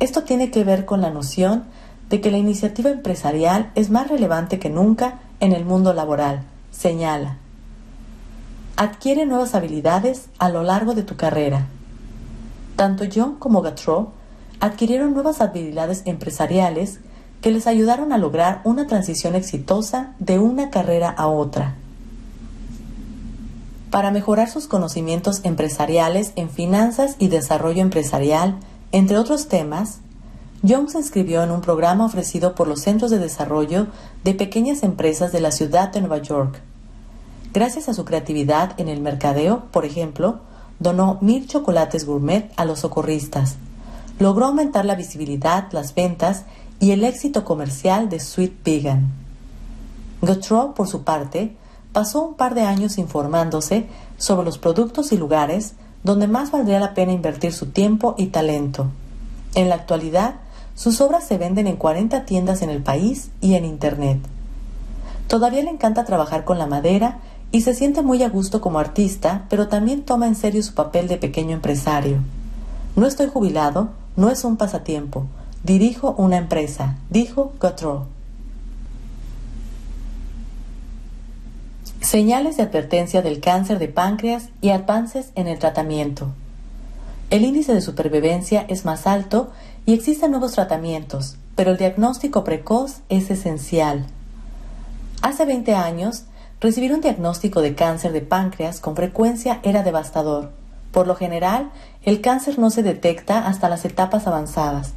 Esto 0.00 0.24
tiene 0.24 0.50
que 0.50 0.64
ver 0.64 0.84
con 0.84 1.00
la 1.00 1.10
noción 1.10 1.64
de 2.12 2.20
que 2.20 2.30
la 2.30 2.36
iniciativa 2.36 2.90
empresarial 2.90 3.72
es 3.74 3.88
más 3.88 4.08
relevante 4.08 4.58
que 4.58 4.68
nunca 4.68 5.20
en 5.40 5.52
el 5.52 5.64
mundo 5.64 5.94
laboral, 5.94 6.42
señala. 6.70 7.38
Adquiere 8.76 9.24
nuevas 9.24 9.54
habilidades 9.54 10.26
a 10.38 10.50
lo 10.50 10.62
largo 10.62 10.92
de 10.94 11.04
tu 11.04 11.16
carrera. 11.16 11.68
Tanto 12.76 13.04
John 13.10 13.36
como 13.36 13.62
Gautreau 13.62 14.10
adquirieron 14.60 15.14
nuevas 15.14 15.40
habilidades 15.40 16.02
empresariales 16.04 17.00
que 17.40 17.50
les 17.50 17.66
ayudaron 17.66 18.12
a 18.12 18.18
lograr 18.18 18.60
una 18.64 18.86
transición 18.86 19.34
exitosa 19.34 20.12
de 20.18 20.38
una 20.38 20.68
carrera 20.68 21.08
a 21.08 21.28
otra 21.28 21.76
para 23.90 24.10
mejorar 24.10 24.50
sus 24.50 24.66
conocimientos 24.66 25.40
empresariales 25.44 26.32
en 26.36 26.50
finanzas 26.50 27.16
y 27.18 27.28
desarrollo 27.28 27.80
empresarial, 27.80 28.58
entre 28.90 29.16
otros 29.16 29.48
temas, 29.48 30.01
Young 30.64 30.88
se 30.88 30.98
inscribió 30.98 31.42
en 31.42 31.50
un 31.50 31.60
programa 31.60 32.06
ofrecido 32.06 32.54
por 32.54 32.68
los 32.68 32.82
Centros 32.82 33.10
de 33.10 33.18
Desarrollo 33.18 33.88
de 34.22 34.32
Pequeñas 34.32 34.84
Empresas 34.84 35.32
de 35.32 35.40
la 35.40 35.50
ciudad 35.50 35.88
de 35.92 36.00
Nueva 36.00 36.18
York. 36.18 36.60
Gracias 37.52 37.88
a 37.88 37.94
su 37.94 38.04
creatividad 38.04 38.78
en 38.78 38.86
el 38.86 39.00
mercadeo, 39.00 39.64
por 39.72 39.84
ejemplo, 39.84 40.38
donó 40.78 41.18
mil 41.20 41.48
chocolates 41.48 42.06
gourmet 42.06 42.52
a 42.56 42.64
los 42.64 42.78
socorristas. 42.78 43.56
Logró 44.20 44.46
aumentar 44.46 44.84
la 44.84 44.94
visibilidad, 44.94 45.66
las 45.72 45.96
ventas 45.96 46.44
y 46.78 46.92
el 46.92 47.02
éxito 47.02 47.44
comercial 47.44 48.08
de 48.08 48.20
Sweet 48.20 48.62
Vegan. 48.64 49.10
Gautreau, 50.20 50.74
por 50.74 50.86
su 50.86 51.02
parte, 51.02 51.56
pasó 51.92 52.22
un 52.22 52.34
par 52.34 52.54
de 52.54 52.62
años 52.62 52.98
informándose 52.98 53.88
sobre 54.16 54.44
los 54.44 54.58
productos 54.58 55.10
y 55.10 55.16
lugares 55.16 55.74
donde 56.04 56.28
más 56.28 56.52
valdría 56.52 56.78
la 56.78 56.94
pena 56.94 57.10
invertir 57.10 57.52
su 57.52 57.66
tiempo 57.66 58.14
y 58.16 58.26
talento. 58.26 58.86
En 59.54 59.68
la 59.68 59.74
actualidad, 59.74 60.36
sus 60.74 61.00
obras 61.00 61.24
se 61.24 61.38
venden 61.38 61.66
en 61.66 61.76
40 61.76 62.24
tiendas 62.24 62.62
en 62.62 62.70
el 62.70 62.82
país 62.82 63.30
y 63.40 63.54
en 63.54 63.64
Internet. 63.64 64.18
Todavía 65.26 65.62
le 65.62 65.70
encanta 65.70 66.04
trabajar 66.04 66.44
con 66.44 66.58
la 66.58 66.66
madera 66.66 67.20
y 67.52 67.62
se 67.62 67.74
siente 67.74 68.02
muy 68.02 68.22
a 68.22 68.28
gusto 68.28 68.60
como 68.60 68.78
artista, 68.78 69.44
pero 69.48 69.68
también 69.68 70.02
toma 70.02 70.26
en 70.26 70.34
serio 70.34 70.62
su 70.62 70.74
papel 70.74 71.08
de 71.08 71.18
pequeño 71.18 71.54
empresario. 71.54 72.18
No 72.96 73.06
estoy 73.06 73.28
jubilado, 73.28 73.90
no 74.16 74.30
es 74.30 74.44
un 74.44 74.56
pasatiempo. 74.56 75.26
Dirijo 75.62 76.14
una 76.18 76.36
empresa, 76.38 76.96
dijo 77.10 77.52
Gautreau. 77.60 78.06
Señales 82.00 82.56
de 82.56 82.64
advertencia 82.64 83.22
del 83.22 83.40
cáncer 83.40 83.78
de 83.78 83.88
páncreas 83.88 84.48
y 84.60 84.70
avances 84.70 85.30
en 85.34 85.46
el 85.46 85.58
tratamiento. 85.58 86.28
El 87.30 87.44
índice 87.44 87.72
de 87.72 87.80
supervivencia 87.80 88.66
es 88.68 88.84
más 88.84 89.06
alto 89.06 89.50
y 89.86 89.94
existen 89.94 90.30
nuevos 90.30 90.52
tratamientos, 90.52 91.36
pero 91.56 91.72
el 91.72 91.76
diagnóstico 91.76 92.44
precoz 92.44 93.00
es 93.08 93.30
esencial. 93.30 94.06
Hace 95.22 95.44
20 95.44 95.74
años, 95.74 96.24
recibir 96.60 96.92
un 96.92 97.00
diagnóstico 97.00 97.60
de 97.60 97.74
cáncer 97.74 98.12
de 98.12 98.20
páncreas 98.20 98.80
con 98.80 98.96
frecuencia 98.96 99.60
era 99.62 99.82
devastador. 99.82 100.50
Por 100.92 101.06
lo 101.06 101.16
general, 101.16 101.70
el 102.02 102.20
cáncer 102.20 102.58
no 102.58 102.70
se 102.70 102.82
detecta 102.82 103.46
hasta 103.46 103.68
las 103.68 103.84
etapas 103.84 104.26
avanzadas, 104.26 104.92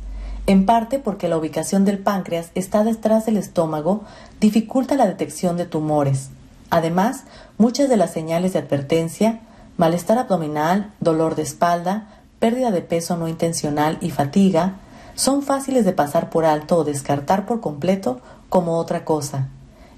en 0.48 0.66
parte 0.66 1.00
porque 1.00 1.28
la 1.28 1.38
ubicación 1.38 1.86
del 1.86 2.00
páncreas 2.00 2.52
está 2.54 2.84
detrás 2.84 3.26
del 3.26 3.38
estómago, 3.38 4.04
dificulta 4.40 4.96
la 4.96 5.08
detección 5.08 5.58
de 5.58 5.66
tumores. 5.66 6.30
Además, 6.70 7.24
muchas 7.58 7.90
de 7.90 7.98
las 7.98 8.12
señales 8.12 8.54
de 8.54 8.60
advertencia, 8.60 9.40
malestar 9.78 10.18
abdominal, 10.18 10.94
dolor 11.00 11.36
de 11.36 11.44
espalda, 11.44 12.10
pérdida 12.40 12.72
de 12.72 12.82
peso 12.82 13.18
no 13.18 13.28
intencional 13.28 13.98
y 14.02 14.12
fatiga, 14.12 14.76
son 15.16 15.42
fáciles 15.42 15.86
de 15.86 15.94
pasar 15.94 16.30
por 16.30 16.46
alto 16.46 16.78
o 16.78 16.84
descartar 16.84 17.46
por 17.46 17.62
completo 17.62 18.20
como 18.50 18.78
otra 18.78 19.06
cosa, 19.06 19.48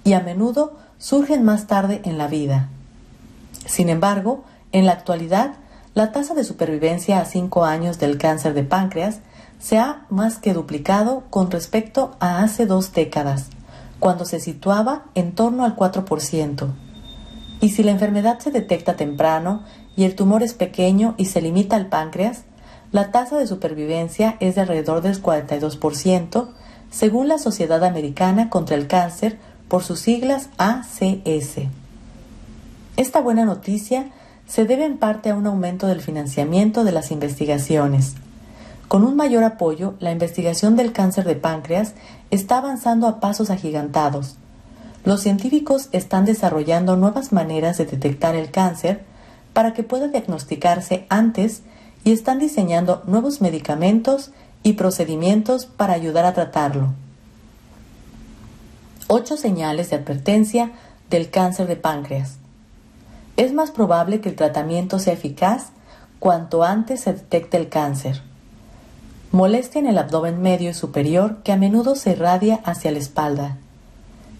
y 0.03 0.13
a 0.13 0.19
menudo 0.19 0.77
surgen 0.97 1.43
más 1.43 1.67
tarde 1.67 2.01
en 2.03 2.17
la 2.17 2.27
vida. 2.27 2.69
Sin 3.65 3.89
embargo, 3.89 4.43
en 4.71 4.85
la 4.85 4.93
actualidad, 4.93 5.55
la 5.93 6.11
tasa 6.11 6.33
de 6.33 6.43
supervivencia 6.43 7.19
a 7.19 7.25
5 7.25 7.65
años 7.65 7.99
del 7.99 8.17
cáncer 8.17 8.53
de 8.53 8.63
páncreas 8.63 9.19
se 9.59 9.79
ha 9.79 10.05
más 10.09 10.37
que 10.37 10.53
duplicado 10.53 11.23
con 11.29 11.49
respecto 11.49 12.15
a 12.19 12.43
hace 12.43 12.65
dos 12.65 12.93
décadas, 12.93 13.47
cuando 13.99 14.25
se 14.25 14.39
situaba 14.39 15.05
en 15.15 15.33
torno 15.33 15.65
al 15.65 15.75
4%. 15.75 16.67
Y 17.59 17.69
si 17.69 17.81
la 17.81 17.91
enfermedad 17.91 18.37
se 18.39 18.51
detecta 18.51 18.95
temprano 18.95 19.63
y 19.97 20.05
el 20.05 20.15
tumor 20.15 20.43
es 20.43 20.53
pequeño 20.53 21.15
y 21.17 21.25
se 21.25 21.41
limita 21.41 21.75
al 21.75 21.87
páncreas, 21.87 22.43
la 22.91 23.11
tasa 23.11 23.37
de 23.37 23.47
supervivencia 23.47 24.37
es 24.39 24.55
de 24.55 24.61
alrededor 24.61 25.01
del 25.01 25.21
42%, 25.21 26.47
según 26.91 27.27
la 27.27 27.39
Sociedad 27.39 27.83
Americana 27.83 28.49
contra 28.49 28.77
el 28.77 28.87
Cáncer, 28.87 29.37
por 29.67 29.83
sus 29.83 29.99
siglas 29.99 30.49
ACS. 30.57 31.67
Esta 32.95 33.19
buena 33.19 33.43
noticia 33.43 34.11
se 34.47 34.65
debe 34.65 34.85
en 34.85 34.97
parte 34.97 35.31
a 35.31 35.35
un 35.35 35.47
aumento 35.47 35.87
del 35.87 35.99
financiamiento 35.99 36.85
de 36.85 36.93
las 36.93 37.11
investigaciones. 37.11 38.13
Con 38.87 39.03
un 39.03 39.17
mayor 39.17 39.43
apoyo, 39.43 39.95
la 39.99 40.11
investigación 40.11 40.77
del 40.77 40.93
cáncer 40.93 41.25
de 41.25 41.35
páncreas 41.35 41.95
está 42.31 42.59
avanzando 42.59 43.07
a 43.07 43.19
pasos 43.19 43.49
agigantados. 43.49 44.37
Los 45.03 45.21
científicos 45.21 45.89
están 45.91 46.23
desarrollando 46.23 46.95
nuevas 46.95 47.33
maneras 47.33 47.77
de 47.77 47.85
detectar 47.85 48.35
el 48.35 48.49
cáncer 48.51 49.03
para 49.57 49.73
que 49.73 49.81
pueda 49.81 50.07
diagnosticarse 50.07 51.07
antes 51.09 51.63
y 52.03 52.11
están 52.11 52.37
diseñando 52.37 53.01
nuevos 53.07 53.41
medicamentos 53.41 54.29
y 54.61 54.73
procedimientos 54.73 55.65
para 55.65 55.95
ayudar 55.95 56.25
a 56.25 56.33
tratarlo. 56.35 56.93
Ocho 59.07 59.35
señales 59.35 59.89
de 59.89 59.95
advertencia 59.95 60.73
del 61.09 61.31
cáncer 61.31 61.65
de 61.65 61.75
páncreas. 61.75 62.35
Es 63.35 63.51
más 63.51 63.71
probable 63.71 64.21
que 64.21 64.29
el 64.29 64.35
tratamiento 64.35 64.99
sea 64.99 65.13
eficaz 65.13 65.69
cuanto 66.19 66.63
antes 66.63 67.01
se 67.01 67.13
detecte 67.13 67.57
el 67.57 67.67
cáncer. 67.67 68.21
Molestia 69.31 69.79
en 69.79 69.87
el 69.87 69.97
abdomen 69.97 70.39
medio 70.39 70.69
y 70.69 70.75
superior 70.75 71.37
que 71.37 71.51
a 71.51 71.57
menudo 71.57 71.95
se 71.95 72.11
irradia 72.11 72.61
hacia 72.63 72.91
la 72.91 72.99
espalda. 72.99 73.57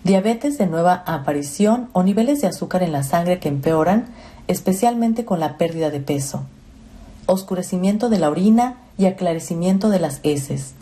Diabetes 0.04 0.60
de 0.60 0.68
nueva 0.68 1.04
aparición 1.08 1.90
o 1.94 2.04
niveles 2.04 2.40
de 2.40 2.48
azúcar 2.48 2.84
en 2.84 2.92
la 2.92 3.02
sangre 3.02 3.40
que 3.40 3.50
empeoran, 3.50 4.10
especialmente 4.48 5.26
con 5.26 5.40
la 5.40 5.58
pérdida 5.58 5.90
de 5.90 6.00
peso 6.00 6.46
oscurecimiento 7.28 8.10
de 8.10 8.18
la 8.18 8.30
orina 8.30 8.78
y 8.98 9.06
aclarecimiento 9.06 9.90
de 9.90 10.00
las 10.00 10.20
heces. 10.24 10.74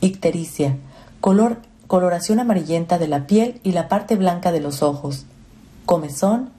Ictericia, 0.00 0.76
color, 1.20 1.58
coloración 1.86 2.40
amarillenta 2.40 2.98
de 2.98 3.06
la 3.06 3.26
piel 3.26 3.60
y 3.62 3.72
la 3.72 3.88
parte 3.88 4.16
blanca 4.16 4.50
de 4.50 4.60
los 4.60 4.82
ojos. 4.82 5.26
Comezón, 5.86 6.50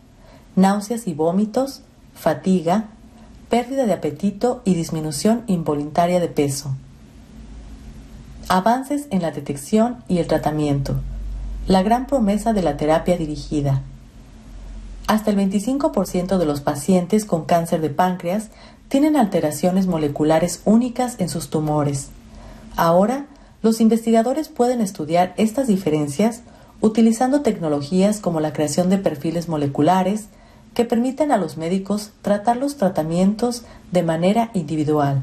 náuseas 0.55 1.07
y 1.07 1.13
vómitos, 1.13 1.81
fatiga, 2.13 2.85
pérdida 3.49 3.85
de 3.85 3.93
apetito 3.93 4.61
y 4.63 4.75
disminución 4.75 5.43
involuntaria 5.47 6.19
de 6.19 6.27
peso. 6.27 6.75
Avances 8.47 9.07
en 9.09 9.23
la 9.23 9.31
detección 9.31 10.03
y 10.07 10.19
el 10.19 10.27
tratamiento. 10.27 11.01
La 11.67 11.81
gran 11.81 12.05
promesa 12.05 12.53
de 12.53 12.61
la 12.61 12.77
terapia 12.77 13.17
dirigida. 13.17 13.81
Hasta 15.07 15.29
el 15.29 15.37
25% 15.37 16.37
de 16.37 16.45
los 16.45 16.61
pacientes 16.61 17.25
con 17.25 17.45
cáncer 17.45 17.81
de 17.81 17.89
páncreas 17.89 18.49
tienen 18.87 19.15
alteraciones 19.15 19.85
moleculares 19.85 20.61
únicas 20.65 21.15
en 21.19 21.29
sus 21.29 21.49
tumores. 21.49 22.09
Ahora, 22.75 23.27
los 23.61 23.81
investigadores 23.81 24.49
pueden 24.49 24.81
estudiar 24.81 25.33
estas 25.37 25.67
diferencias 25.67 26.41
utilizando 26.81 27.41
tecnologías 27.41 28.19
como 28.19 28.39
la 28.39 28.53
creación 28.53 28.89
de 28.89 28.97
perfiles 28.97 29.47
moleculares 29.47 30.25
que 30.73 30.85
permiten 30.85 31.31
a 31.31 31.37
los 31.37 31.57
médicos 31.57 32.11
tratar 32.21 32.57
los 32.57 32.75
tratamientos 32.75 33.63
de 33.91 34.03
manera 34.03 34.51
individual. 34.53 35.21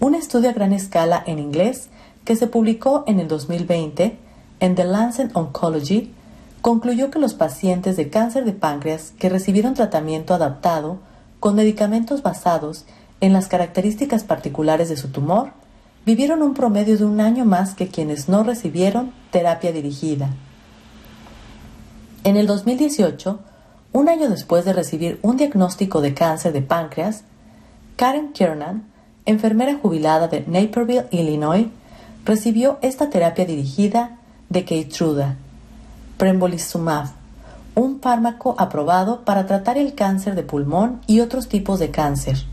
Un 0.00 0.14
estudio 0.14 0.50
a 0.50 0.52
gran 0.52 0.72
escala 0.72 1.22
en 1.26 1.38
inglés 1.38 1.88
que 2.24 2.36
se 2.36 2.46
publicó 2.46 3.04
en 3.06 3.20
el 3.20 3.28
2020 3.28 4.16
en 4.60 4.74
The 4.74 4.84
Lancet 4.84 5.34
Oncology 5.34 6.12
concluyó 6.62 7.10
que 7.10 7.18
los 7.18 7.34
pacientes 7.34 7.96
de 7.96 8.08
cáncer 8.08 8.44
de 8.44 8.52
páncreas 8.52 9.12
que 9.18 9.28
recibieron 9.28 9.74
tratamiento 9.74 10.32
adaptado 10.32 10.98
con 11.40 11.56
medicamentos 11.56 12.22
basados 12.22 12.84
en 13.20 13.32
las 13.32 13.48
características 13.48 14.22
particulares 14.22 14.88
de 14.88 14.96
su 14.96 15.08
tumor, 15.08 15.50
vivieron 16.06 16.40
un 16.40 16.54
promedio 16.54 16.96
de 16.96 17.04
un 17.04 17.20
año 17.20 17.44
más 17.44 17.74
que 17.74 17.88
quienes 17.88 18.28
no 18.28 18.44
recibieron 18.44 19.12
terapia 19.32 19.72
dirigida. 19.72 20.30
En 22.22 22.36
el 22.36 22.46
2018, 22.46 23.40
un 23.92 24.08
año 24.08 24.30
después 24.30 24.64
de 24.64 24.72
recibir 24.72 25.18
un 25.22 25.36
diagnóstico 25.36 26.00
de 26.00 26.14
cáncer 26.14 26.52
de 26.52 26.62
páncreas, 26.62 27.24
Karen 27.96 28.32
Kiernan, 28.32 28.84
enfermera 29.26 29.78
jubilada 29.80 30.28
de 30.28 30.44
Naperville, 30.46 31.06
Illinois, 31.10 31.66
recibió 32.24 32.78
esta 32.82 33.10
terapia 33.10 33.44
dirigida 33.44 34.18
de 34.48 34.64
Keytruda, 34.64 35.36
Prembolizumab, 36.22 37.08
un 37.74 37.98
fármaco 38.00 38.54
aprobado 38.56 39.24
para 39.24 39.48
tratar 39.48 39.76
el 39.76 39.96
cáncer 39.96 40.36
de 40.36 40.44
pulmón 40.44 41.00
y 41.08 41.18
otros 41.18 41.48
tipos 41.48 41.80
de 41.80 41.90
cáncer. 41.90 42.44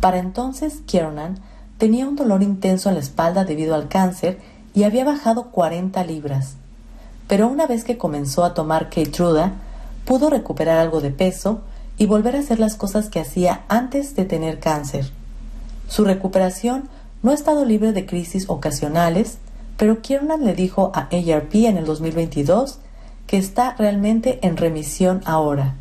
Para 0.00 0.18
entonces, 0.18 0.80
Kiernan 0.86 1.40
tenía 1.78 2.06
un 2.06 2.14
dolor 2.14 2.44
intenso 2.44 2.88
en 2.88 2.94
la 2.94 3.00
espalda 3.00 3.44
debido 3.44 3.74
al 3.74 3.88
cáncer 3.88 4.38
y 4.72 4.84
había 4.84 5.04
bajado 5.04 5.46
40 5.50 6.04
libras. 6.04 6.54
Pero 7.26 7.48
una 7.48 7.66
vez 7.66 7.82
que 7.82 7.98
comenzó 7.98 8.44
a 8.44 8.54
tomar 8.54 8.88
Keytruda, 8.88 9.54
pudo 10.04 10.30
recuperar 10.30 10.78
algo 10.78 11.00
de 11.00 11.10
peso 11.10 11.62
y 11.98 12.06
volver 12.06 12.36
a 12.36 12.38
hacer 12.38 12.60
las 12.60 12.76
cosas 12.76 13.08
que 13.08 13.18
hacía 13.18 13.62
antes 13.66 14.14
de 14.14 14.26
tener 14.26 14.60
cáncer. 14.60 15.10
Su 15.88 16.04
recuperación 16.04 16.88
no 17.24 17.32
ha 17.32 17.34
estado 17.34 17.64
libre 17.64 17.90
de 17.90 18.06
crisis 18.06 18.48
ocasionales, 18.48 19.38
pero 19.80 20.00
Kiernan 20.02 20.44
le 20.44 20.54
dijo 20.54 20.92
a 20.94 21.08
ARP 21.10 21.54
en 21.54 21.78
el 21.78 21.86
2022 21.86 22.80
que 23.26 23.38
está 23.38 23.74
realmente 23.78 24.38
en 24.42 24.58
remisión 24.58 25.22
ahora. 25.24 25.74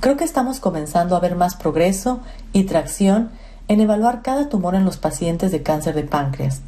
Creo 0.00 0.18
que 0.18 0.24
estamos 0.24 0.60
comenzando 0.60 1.16
a 1.16 1.20
ver 1.20 1.34
más 1.34 1.54
progreso 1.54 2.20
y 2.52 2.64
tracción 2.64 3.30
en 3.68 3.80
evaluar 3.80 4.20
cada 4.20 4.50
tumor 4.50 4.74
en 4.74 4.84
los 4.84 4.98
pacientes 4.98 5.50
de 5.50 5.62
cáncer 5.62 5.94
de 5.94 6.04
páncreas, 6.04 6.60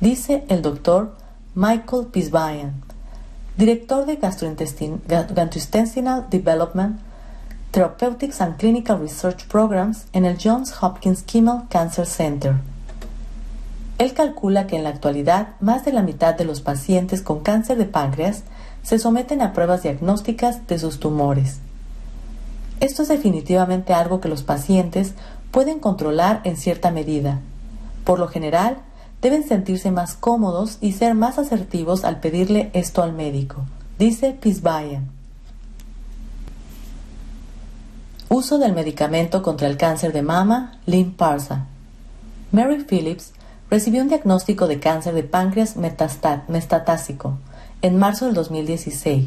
dice 0.00 0.44
el 0.48 0.60
doctor 0.60 1.14
Michael 1.54 2.08
Pisbayan, 2.10 2.82
director 3.56 4.06
de 4.06 4.16
Gastrointestinal 4.16 6.26
Development, 6.30 6.98
Therapeutics 7.70 8.40
and 8.40 8.56
Clinical 8.56 8.98
Research 8.98 9.46
Programs 9.46 10.06
en 10.12 10.24
el 10.24 10.36
Johns 10.36 10.74
Hopkins 10.82 11.22
Kimmel 11.22 11.68
Cancer 11.68 12.06
Center. 12.06 12.56
Él 13.98 14.12
calcula 14.12 14.66
que 14.66 14.76
en 14.76 14.82
la 14.82 14.90
actualidad 14.90 15.48
más 15.60 15.84
de 15.84 15.92
la 15.92 16.02
mitad 16.02 16.34
de 16.34 16.44
los 16.44 16.60
pacientes 16.60 17.22
con 17.22 17.40
cáncer 17.40 17.78
de 17.78 17.84
páncreas 17.84 18.42
se 18.82 18.98
someten 18.98 19.40
a 19.40 19.52
pruebas 19.52 19.82
diagnósticas 19.82 20.66
de 20.66 20.78
sus 20.78 20.98
tumores. 20.98 21.60
Esto 22.80 23.02
es 23.02 23.08
definitivamente 23.08 23.94
algo 23.94 24.20
que 24.20 24.28
los 24.28 24.42
pacientes 24.42 25.14
pueden 25.50 25.78
controlar 25.78 26.40
en 26.44 26.56
cierta 26.56 26.90
medida. 26.90 27.40
Por 28.04 28.18
lo 28.18 28.26
general, 28.28 28.78
deben 29.22 29.46
sentirse 29.46 29.90
más 29.90 30.14
cómodos 30.14 30.78
y 30.80 30.92
ser 30.92 31.14
más 31.14 31.38
asertivos 31.38 32.04
al 32.04 32.20
pedirle 32.20 32.70
esto 32.74 33.02
al 33.02 33.12
médico, 33.12 33.64
dice 33.98 34.32
Pisbayan. 34.32 35.08
Uso 38.28 38.58
del 38.58 38.72
medicamento 38.72 39.42
contra 39.42 39.68
el 39.68 39.76
cáncer 39.76 40.12
de 40.12 40.22
mama, 40.22 40.80
Limparsa. 40.86 41.66
Mary 42.50 42.84
Phillips 42.84 43.32
recibió 43.74 44.02
un 44.02 44.08
diagnóstico 44.08 44.68
de 44.68 44.78
cáncer 44.78 45.14
de 45.14 45.24
páncreas 45.24 45.74
metatásico 45.76 47.38
en 47.82 47.96
marzo 47.98 48.26
del 48.26 48.34
2016. 48.34 49.26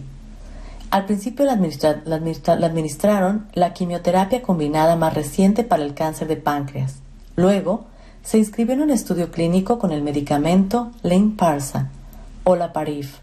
Al 0.90 1.04
principio 1.04 1.44
le, 1.44 1.52
administraron 1.52 3.48
la 3.56 3.74
quimioterapia 3.74 4.42
combinada 4.42 4.96
más 4.96 5.16
reciente 5.16 5.66
para 5.66 5.84
el 5.84 5.94
cáncer 5.94 6.30
de 6.30 6.38
páncreas. 6.38 6.96
Luego, 7.36 7.88
se 8.24 8.38
inscribió 8.38 8.76
en 8.76 8.84
un 8.84 8.90
estudio 8.90 9.32
clínico 9.32 9.80
con 9.80 9.92
el 9.92 10.02
medicamento 10.02 10.92
Lynparza 11.04 11.90
o 12.46 12.56
la 12.56 12.72
Parif. 12.72 13.18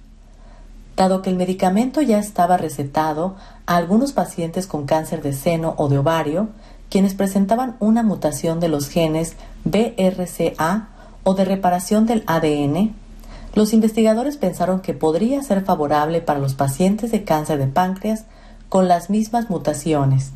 Dado 0.94 1.22
que 1.22 1.30
el 1.30 1.36
medicamento 1.36 2.02
ya 2.02 2.18
estaba 2.18 2.58
recetado 2.58 3.36
a 3.64 3.76
algunos 3.76 4.12
pacientes 4.12 4.66
con 4.66 4.84
cáncer 4.84 5.22
de 5.22 5.32
seno 5.32 5.72
o 5.78 5.88
de 5.88 5.96
ovario, 5.96 6.50
quienes 6.90 7.14
presentaban 7.14 7.76
una 7.80 8.02
mutación 8.02 8.60
de 8.60 8.68
los 8.68 8.90
genes 8.90 9.36
BRCA 9.64 10.90
o 11.24 11.34
de 11.34 11.44
reparación 11.44 12.06
del 12.06 12.22
ADN, 12.26 12.94
los 13.54 13.72
investigadores 13.72 14.36
pensaron 14.36 14.80
que 14.80 14.94
podría 14.94 15.42
ser 15.42 15.64
favorable 15.64 16.20
para 16.20 16.40
los 16.40 16.54
pacientes 16.54 17.10
de 17.10 17.24
cáncer 17.24 17.58
de 17.58 17.66
páncreas 17.66 18.24
con 18.68 18.88
las 18.88 19.10
mismas 19.10 19.50
mutaciones. 19.50 20.32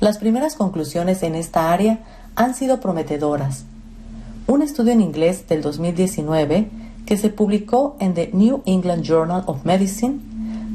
Las 0.00 0.18
primeras 0.18 0.54
conclusiones 0.54 1.22
en 1.22 1.34
esta 1.34 1.72
área 1.72 2.00
han 2.36 2.54
sido 2.54 2.80
prometedoras. 2.80 3.64
Un 4.46 4.62
estudio 4.62 4.92
en 4.92 5.00
inglés 5.00 5.48
del 5.48 5.62
2019 5.62 6.68
que 7.06 7.16
se 7.16 7.30
publicó 7.30 7.96
en 7.98 8.14
The 8.14 8.30
New 8.32 8.62
England 8.66 9.02
Journal 9.02 9.42
of 9.46 9.64
Medicine 9.64 10.20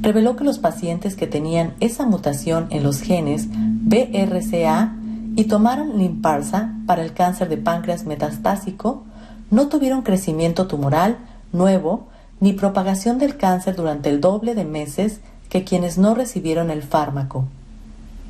reveló 0.02 0.36
que 0.36 0.44
los 0.44 0.60
pacientes 0.60 1.16
que 1.16 1.28
tenían 1.28 1.74
esa 1.80 2.06
mutación 2.06 2.68
en 2.70 2.84
los 2.84 3.02
genes 3.02 3.48
BRCA 3.50 4.96
y 5.40 5.46
tomaron 5.46 5.98
limparsa 5.98 6.74
para 6.86 7.02
el 7.02 7.14
cáncer 7.14 7.48
de 7.48 7.56
páncreas 7.56 8.04
metastásico 8.04 9.04
no 9.50 9.70
tuvieron 9.70 10.02
crecimiento 10.02 10.68
tumoral 10.68 11.18
nuevo 11.54 12.10
ni 12.42 12.52
propagación 12.52 13.20
del 13.20 13.38
cáncer 13.38 13.78
durante 13.78 14.10
el 14.10 14.20
doble 14.20 14.54
de 14.54 14.66
meses 14.66 15.22
que 15.48 15.64
quienes 15.64 15.98
no 15.98 16.14
recibieron 16.14 16.70
el 16.70 16.84
fármaco. 16.84 17.46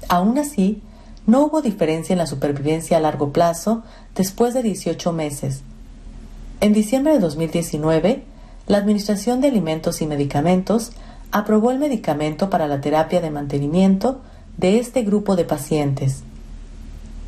Aún 0.07 0.37
así, 0.37 0.83
no 1.25 1.41
hubo 1.41 1.63
diferencia 1.63 2.13
en 2.13 2.19
la 2.19 2.27
supervivencia 2.27 2.97
a 2.97 2.99
largo 2.99 3.33
plazo 3.33 3.81
después 4.13 4.53
de 4.53 4.61
18 4.61 5.11
meses. 5.11 5.63
En 6.61 6.73
diciembre 6.73 7.13
de 7.13 7.19
2019, 7.19 8.23
la 8.67 8.77
Administración 8.77 9.41
de 9.41 9.47
Alimentos 9.47 10.03
y 10.03 10.05
Medicamentos 10.05 10.91
aprobó 11.31 11.71
el 11.71 11.79
medicamento 11.79 12.51
para 12.51 12.67
la 12.67 12.81
terapia 12.81 13.19
de 13.19 13.31
mantenimiento 13.31 14.21
de 14.57 14.77
este 14.77 15.01
grupo 15.01 15.35
de 15.35 15.45
pacientes. 15.45 16.21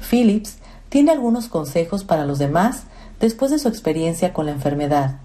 Phillips 0.09 0.57
tiene 0.89 1.11
algunos 1.11 1.47
consejos 1.47 2.03
para 2.03 2.25
los 2.25 2.39
demás 2.39 2.83
después 3.19 3.51
de 3.51 3.59
su 3.59 3.67
experiencia 3.67 4.33
con 4.33 4.45
la 4.45 4.51
enfermedad. 4.51 5.19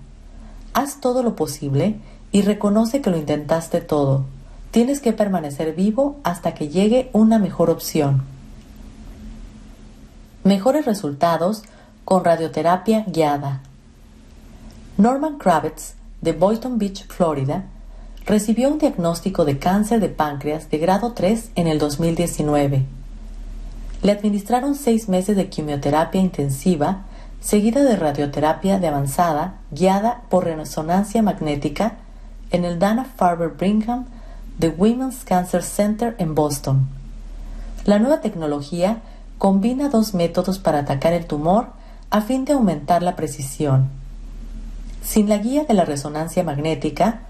Haz 0.75 1.01
todo 1.01 1.23
lo 1.23 1.35
posible 1.35 1.97
y 2.31 2.43
reconoce 2.43 3.01
que 3.01 3.11
lo 3.11 3.17
intentaste 3.17 3.81
todo. 3.81 4.25
Tienes 4.71 5.01
que 5.01 5.13
permanecer 5.13 5.75
vivo 5.75 6.19
hasta 6.23 6.55
que 6.55 6.69
llegue 6.69 7.11
una 7.13 7.39
mejor 7.39 7.71
opción. 7.71 8.23
Mejores 10.45 10.85
resultados 10.85 11.63
con 12.05 12.25
radioterapia 12.25 13.05
guiada. 13.09 13.63
Norman 14.99 15.39
Kravitz, 15.39 15.95
de 16.21 16.33
Boynton 16.33 16.79
Beach, 16.79 17.07
Florida, 17.09 17.65
recibió 18.25 18.69
un 18.69 18.79
diagnóstico 18.79 19.45
de 19.45 19.59
cáncer 19.59 20.01
de 20.01 20.09
páncreas 20.09 20.71
de 20.71 20.79
grado 20.79 21.13
3 21.13 21.51
en 21.55 21.67
el 21.67 21.79
2019. 21.79 22.96
Le 24.03 24.13
administraron 24.13 24.75
seis 24.75 25.09
meses 25.09 25.37
de 25.37 25.49
quimioterapia 25.49 26.21
intensiva, 26.21 27.05
seguida 27.41 27.83
de 27.83 27.97
radioterapia 27.97 28.79
de 28.79 28.89
avanzada, 28.89 29.59
guiada 29.71 30.23
por 30.29 30.45
resonancia 30.45 31.23
magnética, 31.23 31.97
en 32.51 32.65
el 32.65 32.79
Dana-Farber 32.79 33.51
Brigham 33.51 34.07
The 34.59 34.69
Women's 34.71 35.25
Cancer 35.25 35.63
Center 35.63 36.15
en 36.19 36.35
Boston. 36.35 36.89
La 37.85 37.99
nueva 37.99 38.21
tecnología 38.21 39.03
combina 39.39 39.89
dos 39.89 40.15
métodos 40.15 40.59
para 40.59 40.81
atacar 40.81 41.13
el 41.13 41.27
tumor 41.27 41.69
a 42.11 42.21
fin 42.21 42.45
de 42.45 42.55
aumentar 42.55 43.03
la 43.03 43.17
precisión. 43.17 43.89
Sin 45.03 45.29
la 45.29 45.39
guía 45.39 45.65
de 45.65 45.75
la 45.75 45.85
resonancia 45.85 46.43
magnética, 46.43 47.21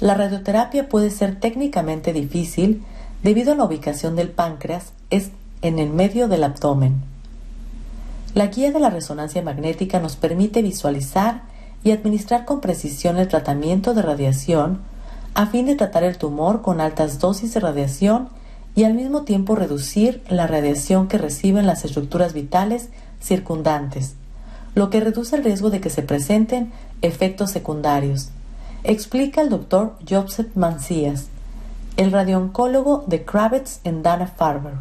la 0.00 0.14
radioterapia 0.14 0.88
puede 0.88 1.10
ser 1.10 1.40
técnicamente 1.40 2.12
difícil 2.12 2.84
debido 3.22 3.52
a 3.52 3.56
la 3.56 3.64
ubicación 3.64 4.14
del 4.14 4.30
páncreas 4.30 4.92
en 5.66 5.78
el 5.78 5.90
medio 5.90 6.28
del 6.28 6.44
abdomen. 6.44 7.02
La 8.34 8.48
guía 8.48 8.72
de 8.72 8.80
la 8.80 8.90
resonancia 8.90 9.42
magnética 9.42 10.00
nos 10.00 10.16
permite 10.16 10.62
visualizar 10.62 11.42
y 11.82 11.90
administrar 11.90 12.44
con 12.44 12.60
precisión 12.60 13.16
el 13.18 13.28
tratamiento 13.28 13.94
de 13.94 14.02
radiación 14.02 14.80
a 15.34 15.46
fin 15.46 15.66
de 15.66 15.76
tratar 15.76 16.04
el 16.04 16.18
tumor 16.18 16.62
con 16.62 16.80
altas 16.80 17.18
dosis 17.18 17.54
de 17.54 17.60
radiación 17.60 18.28
y 18.74 18.84
al 18.84 18.94
mismo 18.94 19.22
tiempo 19.22 19.54
reducir 19.54 20.22
la 20.28 20.46
radiación 20.46 21.08
que 21.08 21.18
reciben 21.18 21.66
las 21.66 21.84
estructuras 21.84 22.32
vitales 22.32 22.88
circundantes, 23.20 24.14
lo 24.74 24.90
que 24.90 25.00
reduce 25.00 25.36
el 25.36 25.44
riesgo 25.44 25.70
de 25.70 25.80
que 25.80 25.90
se 25.90 26.02
presenten 26.02 26.72
efectos 27.02 27.50
secundarios 27.50 28.30
explica 28.86 29.40
el 29.40 29.48
doctor 29.48 29.94
Joseph 30.08 30.54
Mancías, 30.54 31.26
el 31.96 32.12
radiooncólogo 32.12 33.04
de 33.06 33.24
Kravitz 33.24 33.80
en 33.82 34.02
Dana-Farber. 34.02 34.74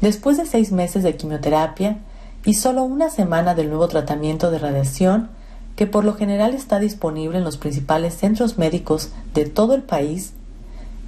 Después 0.00 0.36
de 0.36 0.46
seis 0.46 0.72
meses 0.72 1.02
de 1.02 1.16
quimioterapia 1.16 1.98
y 2.44 2.54
solo 2.54 2.84
una 2.84 3.10
semana 3.10 3.54
del 3.54 3.68
nuevo 3.68 3.88
tratamiento 3.88 4.50
de 4.50 4.58
radiación, 4.58 5.30
que 5.74 5.86
por 5.86 6.04
lo 6.04 6.14
general 6.14 6.54
está 6.54 6.78
disponible 6.78 7.38
en 7.38 7.44
los 7.44 7.56
principales 7.56 8.14
centros 8.14 8.58
médicos 8.58 9.10
de 9.34 9.46
todo 9.46 9.74
el 9.74 9.82
país, 9.82 10.32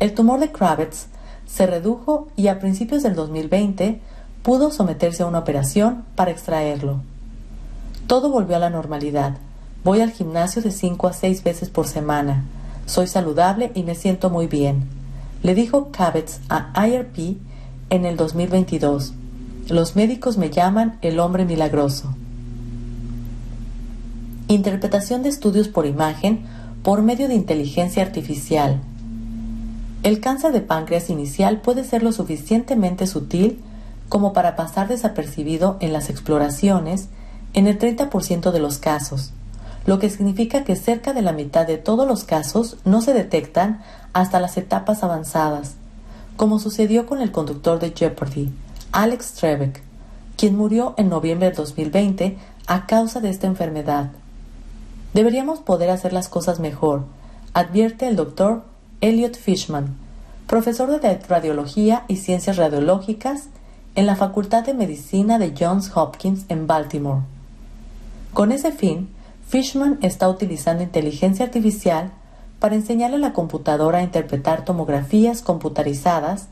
el 0.00 0.14
tumor 0.14 0.40
de 0.40 0.52
Kravitz 0.52 1.06
se 1.46 1.66
redujo 1.66 2.28
y 2.36 2.48
a 2.48 2.58
principios 2.58 3.02
del 3.02 3.14
2020 3.14 4.00
pudo 4.42 4.70
someterse 4.70 5.22
a 5.22 5.26
una 5.26 5.38
operación 5.38 6.04
para 6.14 6.30
extraerlo. 6.30 7.00
Todo 8.06 8.30
volvió 8.30 8.56
a 8.56 8.60
la 8.60 8.70
normalidad 8.70 9.38
Voy 9.84 10.00
al 10.00 10.10
gimnasio 10.10 10.60
de 10.60 10.72
cinco 10.72 11.06
a 11.06 11.12
seis 11.12 11.44
veces 11.44 11.70
por 11.70 11.86
semana. 11.86 12.44
Soy 12.86 13.06
saludable 13.06 13.70
y 13.74 13.84
me 13.84 13.94
siento 13.94 14.28
muy 14.28 14.48
bien. 14.48 14.88
Le 15.42 15.54
dijo 15.54 15.92
Kavitz 15.92 16.40
a 16.48 16.72
IRP 16.86 17.38
en 17.90 18.04
el 18.04 18.16
2022. 18.16 19.12
Los 19.68 19.96
médicos 19.96 20.38
me 20.38 20.50
llaman 20.50 20.98
el 21.02 21.20
hombre 21.20 21.44
milagroso. 21.44 22.14
Interpretación 24.48 25.22
de 25.22 25.28
estudios 25.28 25.68
por 25.68 25.86
imagen 25.86 26.44
por 26.82 27.02
medio 27.02 27.28
de 27.28 27.34
inteligencia 27.34 28.02
artificial. 28.02 28.80
El 30.02 30.20
cáncer 30.20 30.52
de 30.52 30.60
páncreas 30.60 31.10
inicial 31.10 31.60
puede 31.60 31.84
ser 31.84 32.02
lo 32.02 32.12
suficientemente 32.12 33.06
sutil 33.06 33.60
como 34.08 34.32
para 34.32 34.56
pasar 34.56 34.88
desapercibido 34.88 35.76
en 35.80 35.92
las 35.92 36.08
exploraciones 36.08 37.08
en 37.52 37.66
el 37.66 37.78
30% 37.78 38.52
de 38.52 38.60
los 38.60 38.78
casos 38.78 39.32
lo 39.88 39.98
que 39.98 40.10
significa 40.10 40.64
que 40.64 40.76
cerca 40.76 41.14
de 41.14 41.22
la 41.22 41.32
mitad 41.32 41.66
de 41.66 41.78
todos 41.78 42.06
los 42.06 42.24
casos 42.24 42.76
no 42.84 43.00
se 43.00 43.14
detectan 43.14 43.80
hasta 44.12 44.38
las 44.38 44.58
etapas 44.58 45.02
avanzadas, 45.02 45.76
como 46.38 46.60
sucedió 46.60 47.04
con 47.04 47.20
el 47.20 47.32
conductor 47.32 47.80
de 47.80 47.90
Jeopardy, 47.90 48.52
Alex 48.92 49.32
Trebek, 49.32 49.82
quien 50.36 50.56
murió 50.56 50.94
en 50.96 51.08
noviembre 51.08 51.50
de 51.50 51.56
2020 51.56 52.38
a 52.68 52.86
causa 52.86 53.20
de 53.20 53.28
esta 53.28 53.48
enfermedad. 53.48 54.12
Deberíamos 55.14 55.58
poder 55.58 55.90
hacer 55.90 56.12
las 56.12 56.28
cosas 56.28 56.60
mejor, 56.60 57.06
advierte 57.54 58.06
el 58.06 58.14
doctor 58.14 58.62
Elliot 59.00 59.36
Fishman, 59.36 59.96
profesor 60.46 61.00
de 61.00 61.18
radiología 61.28 62.04
y 62.06 62.18
ciencias 62.18 62.56
radiológicas 62.56 63.48
en 63.96 64.06
la 64.06 64.14
Facultad 64.14 64.64
de 64.64 64.74
Medicina 64.74 65.40
de 65.40 65.52
Johns 65.58 65.90
Hopkins 65.96 66.44
en 66.48 66.68
Baltimore. 66.68 67.22
Con 68.32 68.52
ese 68.52 68.70
fin, 68.70 69.08
Fishman 69.48 69.98
está 70.02 70.28
utilizando 70.28 70.84
inteligencia 70.84 71.46
artificial 71.46 72.12
para 72.60 72.74
enseñarle 72.74 73.16
a 73.16 73.20
la 73.20 73.32
computadora 73.32 73.98
a 73.98 74.02
interpretar 74.02 74.64
tomografías 74.64 75.42
computarizadas 75.42 76.48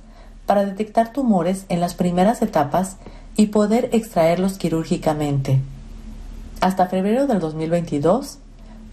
para 0.46 0.64
detectar 0.64 1.12
tumores 1.12 1.66
en 1.68 1.80
las 1.80 1.94
primeras 1.94 2.40
etapas 2.42 2.96
y 3.36 3.46
poder 3.46 3.90
extraerlos 3.92 4.58
quirúrgicamente. 4.58 5.60
Hasta 6.60 6.86
febrero 6.86 7.26
del 7.26 7.40
2022, 7.40 8.38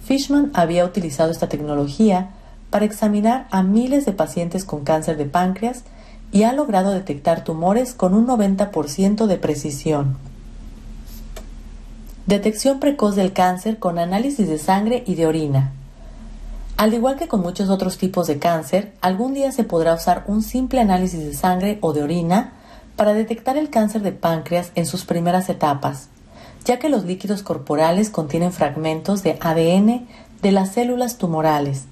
Fishman 0.03 0.51
había 0.53 0.85
utilizado 0.85 1.31
esta 1.31 1.47
tecnología 1.47 2.31
para 2.69 2.85
examinar 2.85 3.47
a 3.51 3.63
miles 3.63 4.05
de 4.05 4.11
pacientes 4.11 4.65
con 4.65 4.83
cáncer 4.83 5.15
de 5.17 5.25
páncreas 5.25 5.83
y 6.31 6.43
ha 6.43 6.53
logrado 6.53 6.91
detectar 6.91 7.43
tumores 7.43 7.93
con 7.93 8.15
un 8.15 8.27
90% 8.27 9.27
de 9.27 9.37
precisión. 9.37 10.17
Detección 12.25 12.79
precoz 12.79 13.15
del 13.15 13.31
cáncer 13.31 13.77
con 13.77 13.99
análisis 13.99 14.49
de 14.49 14.57
sangre 14.57 15.03
y 15.05 15.15
de 15.15 15.27
orina. 15.27 15.71
Al 16.77 16.93
igual 16.93 17.17
que 17.17 17.27
con 17.27 17.41
muchos 17.41 17.69
otros 17.69 17.97
tipos 17.97 18.27
de 18.27 18.39
cáncer, 18.39 18.93
algún 19.01 19.33
día 19.33 19.51
se 19.51 19.63
podrá 19.63 19.93
usar 19.93 20.23
un 20.27 20.41
simple 20.41 20.79
análisis 20.79 21.19
de 21.19 21.33
sangre 21.33 21.77
o 21.81 21.93
de 21.93 22.03
orina 22.03 22.53
para 22.95 23.13
detectar 23.13 23.57
el 23.57 23.69
cáncer 23.69 24.01
de 24.01 24.11
páncreas 24.11 24.71
en 24.75 24.85
sus 24.85 25.05
primeras 25.05 25.49
etapas, 25.49 26.09
ya 26.65 26.79
que 26.79 26.89
los 26.89 27.05
líquidos 27.05 27.43
corporales 27.43 28.09
contienen 28.09 28.51
fragmentos 28.51 29.23
de 29.23 29.37
ADN 29.39 30.07
de 30.41 30.51
las 30.51 30.73
células 30.73 31.17
tumorales. 31.17 31.85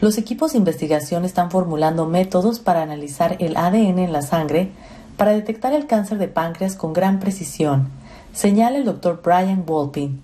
Los 0.00 0.18
equipos 0.18 0.52
de 0.52 0.58
investigación 0.58 1.24
están 1.24 1.50
formulando 1.50 2.06
métodos 2.06 2.60
para 2.60 2.82
analizar 2.82 3.36
el 3.40 3.56
ADN 3.56 3.98
en 3.98 4.12
la 4.12 4.22
sangre 4.22 4.70
para 5.16 5.32
detectar 5.32 5.72
el 5.72 5.86
cáncer 5.86 6.18
de 6.18 6.28
páncreas 6.28 6.76
con 6.76 6.92
gran 6.92 7.18
precisión 7.20 7.90
señala 8.36 8.76
el 8.76 8.84
doctor 8.84 9.22
Brian 9.24 9.64
Wolpin, 9.64 10.20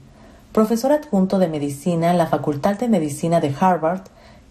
profesor 0.53 0.93
adjunto 0.93 1.39
de 1.39 1.49
medicina 1.49 2.11
en 2.11 2.19
la 2.19 2.27
Facultad 2.27 2.79
de 2.79 2.89
Medicina 2.89 3.41
de 3.41 3.55
Harvard 3.59 4.03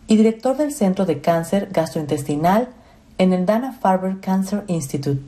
y 0.07 0.17
director 0.17 0.57
del 0.57 0.73
Centro 0.73 1.05
de 1.05 1.21
Cáncer 1.21 1.69
Gastrointestinal 1.71 2.69
en 3.17 3.33
el 3.33 3.45
Dana-Farber 3.45 4.19
Cancer 4.19 4.63
Institute. 4.67 5.21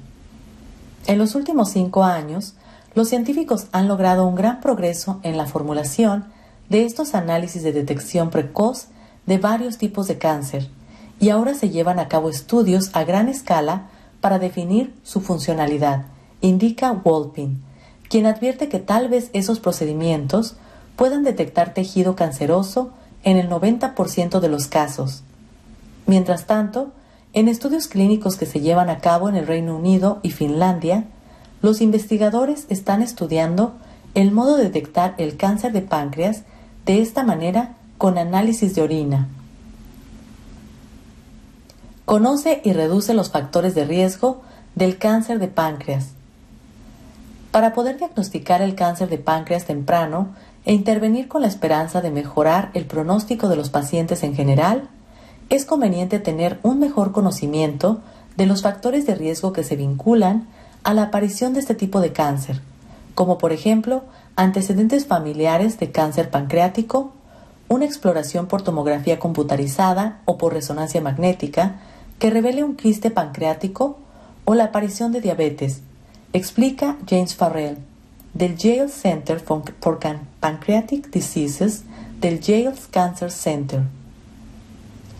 En 1.05 1.17
los 1.19 1.35
últimos 1.35 1.69
cinco 1.69 2.03
años, 2.03 2.55
los 2.95 3.09
científicos 3.09 3.67
han 3.71 3.87
logrado 3.87 4.27
un 4.27 4.35
gran 4.35 4.61
progreso 4.61 5.19
en 5.23 5.37
la 5.37 5.45
formulación 5.45 6.25
de 6.69 6.85
estos 6.85 7.13
análisis 7.13 7.63
de 7.63 7.71
detección 7.71 8.29
precoz 8.29 8.87
de 9.25 9.37
varios 9.37 9.77
tipos 9.77 10.07
de 10.07 10.17
cáncer 10.17 10.69
y 11.19 11.29
ahora 11.29 11.53
se 11.53 11.69
llevan 11.69 11.99
a 11.99 12.07
cabo 12.07 12.29
estudios 12.29 12.89
a 12.93 13.03
gran 13.03 13.29
escala 13.29 13.89
para 14.21 14.39
definir 14.39 14.93
su 15.03 15.21
funcionalidad, 15.21 16.05
indica 16.41 16.91
Wolpin, 16.91 17.62
quien 18.13 18.27
advierte 18.27 18.69
que 18.69 18.77
tal 18.77 19.09
vez 19.09 19.31
esos 19.33 19.59
procedimientos 19.59 20.55
puedan 20.95 21.23
detectar 21.23 21.73
tejido 21.73 22.15
canceroso 22.15 22.91
en 23.23 23.37
el 23.37 23.49
90% 23.49 24.39
de 24.39 24.49
los 24.49 24.67
casos. 24.67 25.23
Mientras 26.05 26.45
tanto, 26.45 26.91
en 27.33 27.47
estudios 27.47 27.87
clínicos 27.87 28.35
que 28.35 28.45
se 28.45 28.61
llevan 28.61 28.91
a 28.91 28.99
cabo 28.99 29.29
en 29.29 29.35
el 29.35 29.47
Reino 29.47 29.75
Unido 29.75 30.19
y 30.21 30.29
Finlandia, 30.29 31.05
los 31.63 31.81
investigadores 31.81 32.67
están 32.69 33.01
estudiando 33.01 33.73
el 34.13 34.31
modo 34.31 34.57
de 34.57 34.65
detectar 34.65 35.15
el 35.17 35.35
cáncer 35.35 35.73
de 35.73 35.81
páncreas 35.81 36.43
de 36.85 37.01
esta 37.01 37.23
manera 37.23 37.77
con 37.97 38.19
análisis 38.19 38.75
de 38.75 38.83
orina. 38.83 39.27
Conoce 42.05 42.61
y 42.63 42.73
reduce 42.73 43.15
los 43.15 43.31
factores 43.31 43.73
de 43.73 43.85
riesgo 43.85 44.43
del 44.75 44.99
cáncer 44.99 45.39
de 45.39 45.47
páncreas. 45.47 46.09
Para 47.53 47.75
poder 47.75 47.99
diagnosticar 47.99 48.63
el 48.63 48.73
cáncer 48.73 49.09
de 49.09 49.19
páncreas 49.19 49.65
temprano 49.65 50.29
e 50.65 50.73
intervenir 50.73 51.27
con 51.27 51.43
la 51.43 51.47
esperanza 51.47 52.01
de 52.01 52.09
mejorar 52.09 52.71
el 52.73 52.87
pronóstico 52.87 53.47
de 53.47 53.55
los 53.55 53.69
pacientes 53.69 54.23
en 54.23 54.33
general, 54.33 54.89
es 55.49 55.63
conveniente 55.63 56.17
tener 56.17 56.57
un 56.63 56.79
mejor 56.79 57.11
conocimiento 57.11 58.01
de 58.37 58.47
los 58.47 58.63
factores 58.63 59.05
de 59.05 59.13
riesgo 59.13 59.53
que 59.53 59.63
se 59.63 59.75
vinculan 59.75 60.47
a 60.81 60.95
la 60.95 61.03
aparición 61.03 61.53
de 61.53 61.59
este 61.59 61.75
tipo 61.75 62.01
de 62.01 62.11
cáncer, 62.11 62.59
como 63.13 63.37
por 63.37 63.51
ejemplo 63.51 64.01
antecedentes 64.35 65.05
familiares 65.05 65.77
de 65.77 65.91
cáncer 65.91 66.31
pancreático, 66.31 67.11
una 67.69 67.85
exploración 67.85 68.47
por 68.47 68.63
tomografía 68.63 69.19
computarizada 69.19 70.21
o 70.25 70.39
por 70.39 70.53
resonancia 70.53 71.01
magnética 71.01 71.75
que 72.17 72.31
revele 72.31 72.63
un 72.63 72.75
quiste 72.75 73.11
pancreático 73.11 73.99
o 74.43 74.55
la 74.55 74.63
aparición 74.63 75.11
de 75.11 75.21
diabetes, 75.21 75.83
explica 76.33 76.97
James 77.07 77.35
Farrell, 77.35 77.77
del 78.33 78.57
Yale 78.57 78.89
Center 78.89 79.39
for 79.39 79.63
Pancreatic 80.39 81.11
Diseases 81.11 81.83
del 82.19 82.39
Yale 82.39 82.73
Cancer 82.89 83.31
Center. 83.31 83.83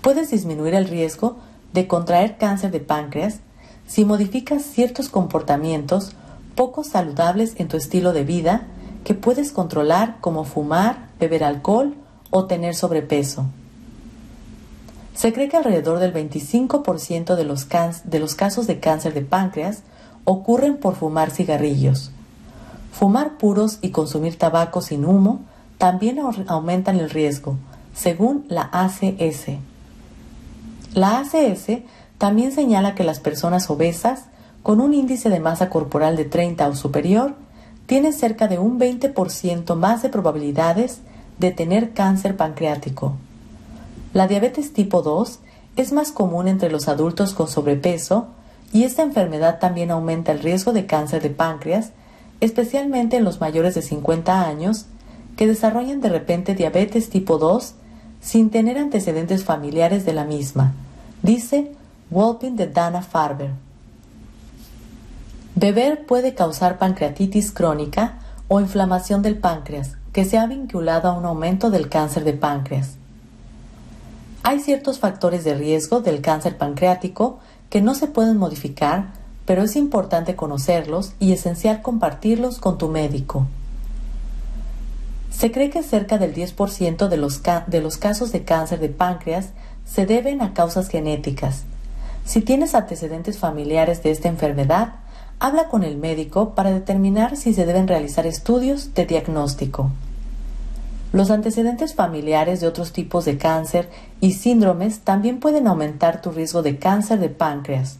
Puedes 0.02 0.32
disminuir 0.32 0.74
el 0.74 0.88
riesgo 0.88 1.38
de 1.72 1.88
contraer 1.88 2.38
cáncer 2.38 2.72
de 2.72 2.80
páncreas 2.80 3.40
si 3.88 4.06
modificas 4.06 4.64
ciertos 4.64 5.10
comportamientos 5.10 6.14
poco 6.56 6.84
saludables 6.84 7.54
en 7.58 7.68
tu 7.68 7.78
estilo 7.78 8.12
de 8.12 8.24
vida 8.24 8.64
que 9.04 9.14
puedes 9.14 9.52
controlar 9.52 10.18
como 10.20 10.46
fumar, 10.46 11.10
beber 11.20 11.44
alcohol 11.44 11.94
o 12.32 12.46
tener 12.46 12.74
sobrepeso. 12.74 13.46
Se 15.14 15.32
cree 15.32 15.48
que 15.48 15.58
alrededor 15.58 16.00
del 16.00 16.14
25% 16.14 17.36
de 17.36 17.44
los, 17.44 17.68
de 18.04 18.20
los 18.20 18.34
casos 18.34 18.66
de 18.66 18.80
cáncer 18.80 19.14
de 19.14 19.22
páncreas 19.22 19.84
ocurren 20.26 20.78
por 20.78 20.96
fumar 20.96 21.32
cigarrillos. 21.32 22.12
Fumar 22.92 23.38
puros 23.38 23.80
y 23.82 23.90
consumir 23.90 24.38
tabaco 24.38 24.82
sin 24.82 25.06
humo 25.06 25.42
también 25.78 26.20
aumentan 26.48 27.00
el 27.00 27.10
riesgo, 27.10 27.58
según 27.94 28.46
la 28.48 28.70
ACS. 28.72 29.58
La 30.94 31.20
ACS 31.20 31.82
también 32.18 32.52
señala 32.52 32.96
que 32.96 33.04
las 33.04 33.20
personas 33.20 33.70
obesas 33.70 34.26
con 34.62 34.80
un 34.80 34.94
índice 34.94 35.30
de 35.30 35.40
masa 35.40 35.70
corporal 35.70 36.16
de 36.16 36.26
30 36.26 36.68
o 36.68 36.76
superior 36.76 37.36
tienen 37.86 38.14
cerca 38.14 38.48
de 38.48 38.60
un 38.60 38.80
20% 38.80 39.76
más 39.76 40.02
de 40.02 40.10
probabilidades 40.10 41.00
de 41.38 41.52
tener 41.52 41.94
cáncer 41.94 42.38
pancreático. 42.38 43.16
La 44.14 44.28
diabetes 44.28 44.72
tipo 44.72 45.02
2 45.02 45.40
es 45.76 45.92
más 45.92 46.12
común 46.12 46.48
entre 46.48 46.72
los 46.72 46.88
adultos 46.88 47.34
con 47.34 47.48
sobrepeso 47.48 48.28
y 48.74 48.84
esta 48.84 49.04
enfermedad 49.04 49.60
también 49.60 49.92
aumenta 49.92 50.34
el 50.34 50.40
riesgo 50.40 50.74
de 50.74 50.86
cáncer 50.86 51.22
de 51.22 51.30
páncreas 51.30 51.92
especialmente 52.44 53.16
en 53.16 53.24
los 53.24 53.40
mayores 53.40 53.74
de 53.74 53.82
50 53.82 54.46
años, 54.46 54.86
que 55.38 55.48
desarrollan 55.48 56.02
de 56.02 56.10
repente 56.10 56.56
diabetes 56.56 57.10
tipo 57.10 57.38
2 57.38 57.76
sin 58.20 58.50
tener 58.50 58.78
antecedentes 58.78 59.46
familiares 59.46 60.06
de 60.06 60.12
la 60.12 60.26
misma, 60.26 60.74
dice 61.22 61.72
Walpin 62.12 62.58
de 62.58 62.68
Dana 62.68 63.02
Farber. 63.02 63.52
Beber 65.56 66.06
puede 66.06 66.36
causar 66.36 66.78
pancreatitis 66.78 67.54
crónica 67.54 68.20
o 68.50 68.60
inflamación 68.60 69.22
del 69.22 69.38
páncreas, 69.38 69.96
que 70.12 70.26
se 70.26 70.38
ha 70.38 70.46
vinculado 70.46 71.08
a 71.08 71.14
un 71.14 71.24
aumento 71.24 71.70
del 71.70 71.88
cáncer 71.88 72.26
de 72.26 72.34
páncreas. 72.34 72.98
Hay 74.44 74.60
ciertos 74.60 75.00
factores 75.00 75.46
de 75.46 75.56
riesgo 75.56 76.02
del 76.02 76.20
cáncer 76.20 76.58
pancreático 76.58 77.40
que 77.74 77.82
no 77.82 77.96
se 77.96 78.06
pueden 78.06 78.38
modificar 78.38 79.24
pero 79.46 79.64
es 79.64 79.76
importante 79.76 80.36
conocerlos 80.36 81.14
y 81.20 81.34
esencial 81.34 81.82
compartirlos 81.82 82.60
con 82.60 82.78
tu 82.78 82.88
médico. 82.88 83.48
Se 85.32 85.52
cree 85.52 85.72
que 85.72 85.82
cerca 85.82 86.20
del 86.20 86.36
10% 86.36 87.08
de 87.08 87.18
los, 87.18 87.42
de 87.66 87.82
los 87.82 87.98
casos 87.98 88.32
de 88.32 88.44
cáncer 88.44 88.80
de 88.80 88.90
páncreas 88.90 89.50
se 89.86 90.06
deben 90.06 90.44
a 90.44 90.54
causas 90.54 90.88
genéticas. 90.88 91.64
Si 92.26 92.42
tienes 92.42 92.76
antecedentes 92.76 93.40
familiares 93.40 94.04
de 94.04 94.12
esta 94.12 94.30
enfermedad, 94.30 94.98
habla 95.40 95.68
con 95.68 95.84
el 95.84 95.98
médico 95.98 96.54
para 96.54 96.72
determinar 96.72 97.38
si 97.38 97.56
se 97.56 97.66
deben 97.66 97.88
realizar 97.88 98.28
estudios 98.28 98.94
de 98.94 99.08
diagnóstico. 99.08 99.90
Los 101.14 101.30
antecedentes 101.30 101.94
familiares 101.94 102.60
de 102.60 102.66
otros 102.66 102.92
tipos 102.92 103.24
de 103.24 103.38
cáncer 103.38 103.88
y 104.20 104.34
síndromes 104.34 105.02
también 105.02 105.40
pueden 105.40 105.68
aumentar 105.68 106.24
tu 106.24 106.32
riesgo 106.32 106.64
de 106.64 106.80
cáncer 106.80 107.20
de 107.20 107.30
páncreas. 107.30 108.00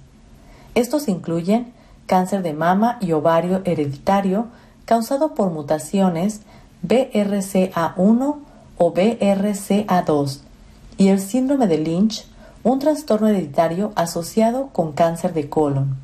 Estos 0.74 1.08
incluyen 1.08 1.74
cáncer 2.08 2.42
de 2.42 2.54
mama 2.54 2.98
y 3.02 3.12
ovario 3.12 3.62
hereditario 3.66 4.48
causado 4.86 5.36
por 5.36 5.52
mutaciones 5.52 6.42
BRCA1 6.82 8.36
o 8.80 8.94
BRCA2 8.94 10.40
y 10.98 11.10
el 11.10 11.20
síndrome 11.20 11.68
de 11.68 11.78
Lynch, 11.78 12.26
un 12.64 12.80
trastorno 12.80 13.28
hereditario 13.28 13.94
asociado 13.96 14.70
con 14.74 14.92
cáncer 14.92 15.36
de 15.36 15.50
colon. 15.50 15.98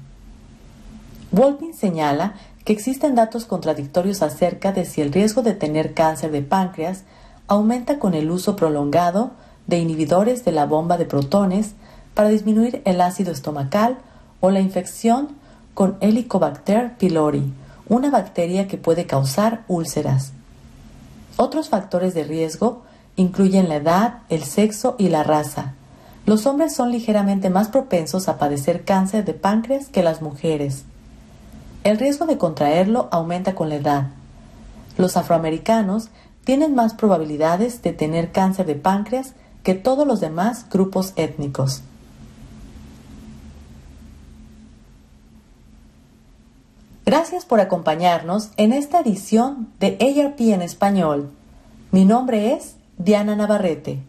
Wolpin 1.32 1.74
señala 1.74 2.36
existen 2.73 3.15
datos 3.15 3.45
contradictorios 3.45 4.21
acerca 4.21 4.71
de 4.71 4.86
si 4.86 5.01
el 5.01 5.12
riesgo 5.12 5.41
de 5.41 5.53
tener 5.53 5.93
cáncer 5.93 6.32
de 6.32 6.41
páncreas 6.41 7.03
aumenta 7.47 7.99
con 7.99 8.13
el 8.13 8.29
uso 8.29 8.55
prolongado 8.55 9.32
de 9.67 9.79
inhibidores 9.79 10.45
de 10.45 10.51
la 10.51 10.65
bomba 10.65 10.97
de 10.97 11.05
protones 11.05 11.73
para 12.13 12.29
disminuir 12.29 12.82
el 12.86 13.01
ácido 13.01 13.32
estomacal 13.32 13.97
o 14.39 14.51
la 14.51 14.60
infección 14.60 15.29
con 15.73 15.97
Helicobacter 16.01 16.97
pylori, 16.97 17.53
una 17.88 18.12
bacteria 18.12 18.67
que 18.67 18.77
puede 18.77 19.05
causar 19.05 19.63
úlceras. 19.67 20.34
Otros 21.38 21.69
factores 21.69 22.13
de 22.13 22.23
riesgo 22.23 22.84
incluyen 23.15 23.69
la 23.69 23.77
edad, 23.77 24.19
el 24.29 24.43
sexo 24.43 24.95
y 24.97 25.10
la 25.10 25.23
raza. 25.23 25.73
Los 26.25 26.45
hombres 26.45 26.75
son 26.75 26.91
ligeramente 26.91 27.49
más 27.49 27.69
propensos 27.69 28.27
a 28.27 28.38
padecer 28.38 28.84
cáncer 28.84 29.25
de 29.25 29.34
páncreas 29.34 29.88
que 29.88 30.03
las 30.03 30.21
mujeres. 30.21 30.84
El 31.84 31.98
riesgo 31.98 32.26
de 32.26 32.38
contraerlo 32.38 33.08
aumenta 33.12 33.56
con 33.56 33.70
la 33.70 33.76
edad. 33.76 34.08
Los 34.98 35.15
afroamericanos 35.15 36.10
tienen 36.44 36.76
más 36.76 36.94
probabilidades 36.94 37.82
de 37.82 37.94
tener 37.94 38.32
cáncer 38.32 38.65
de 38.65 38.76
páncreas 38.76 39.34
que 39.63 39.76
todos 39.76 40.06
los 40.06 40.20
demás 40.20 40.68
grupos 40.70 41.13
étnicos. 41.15 41.84
Gracias 47.06 47.46
por 47.46 47.60
acompañarnos 47.60 48.52
en 48.58 48.74
esta 48.74 49.00
edición 49.00 49.70
de 49.80 49.98
ARP 50.00 50.39
en 50.42 50.62
español. 50.62 51.32
Mi 51.92 52.06
nombre 52.06 52.54
es 52.54 52.76
Diana 52.98 53.36
Navarrete. 53.36 54.09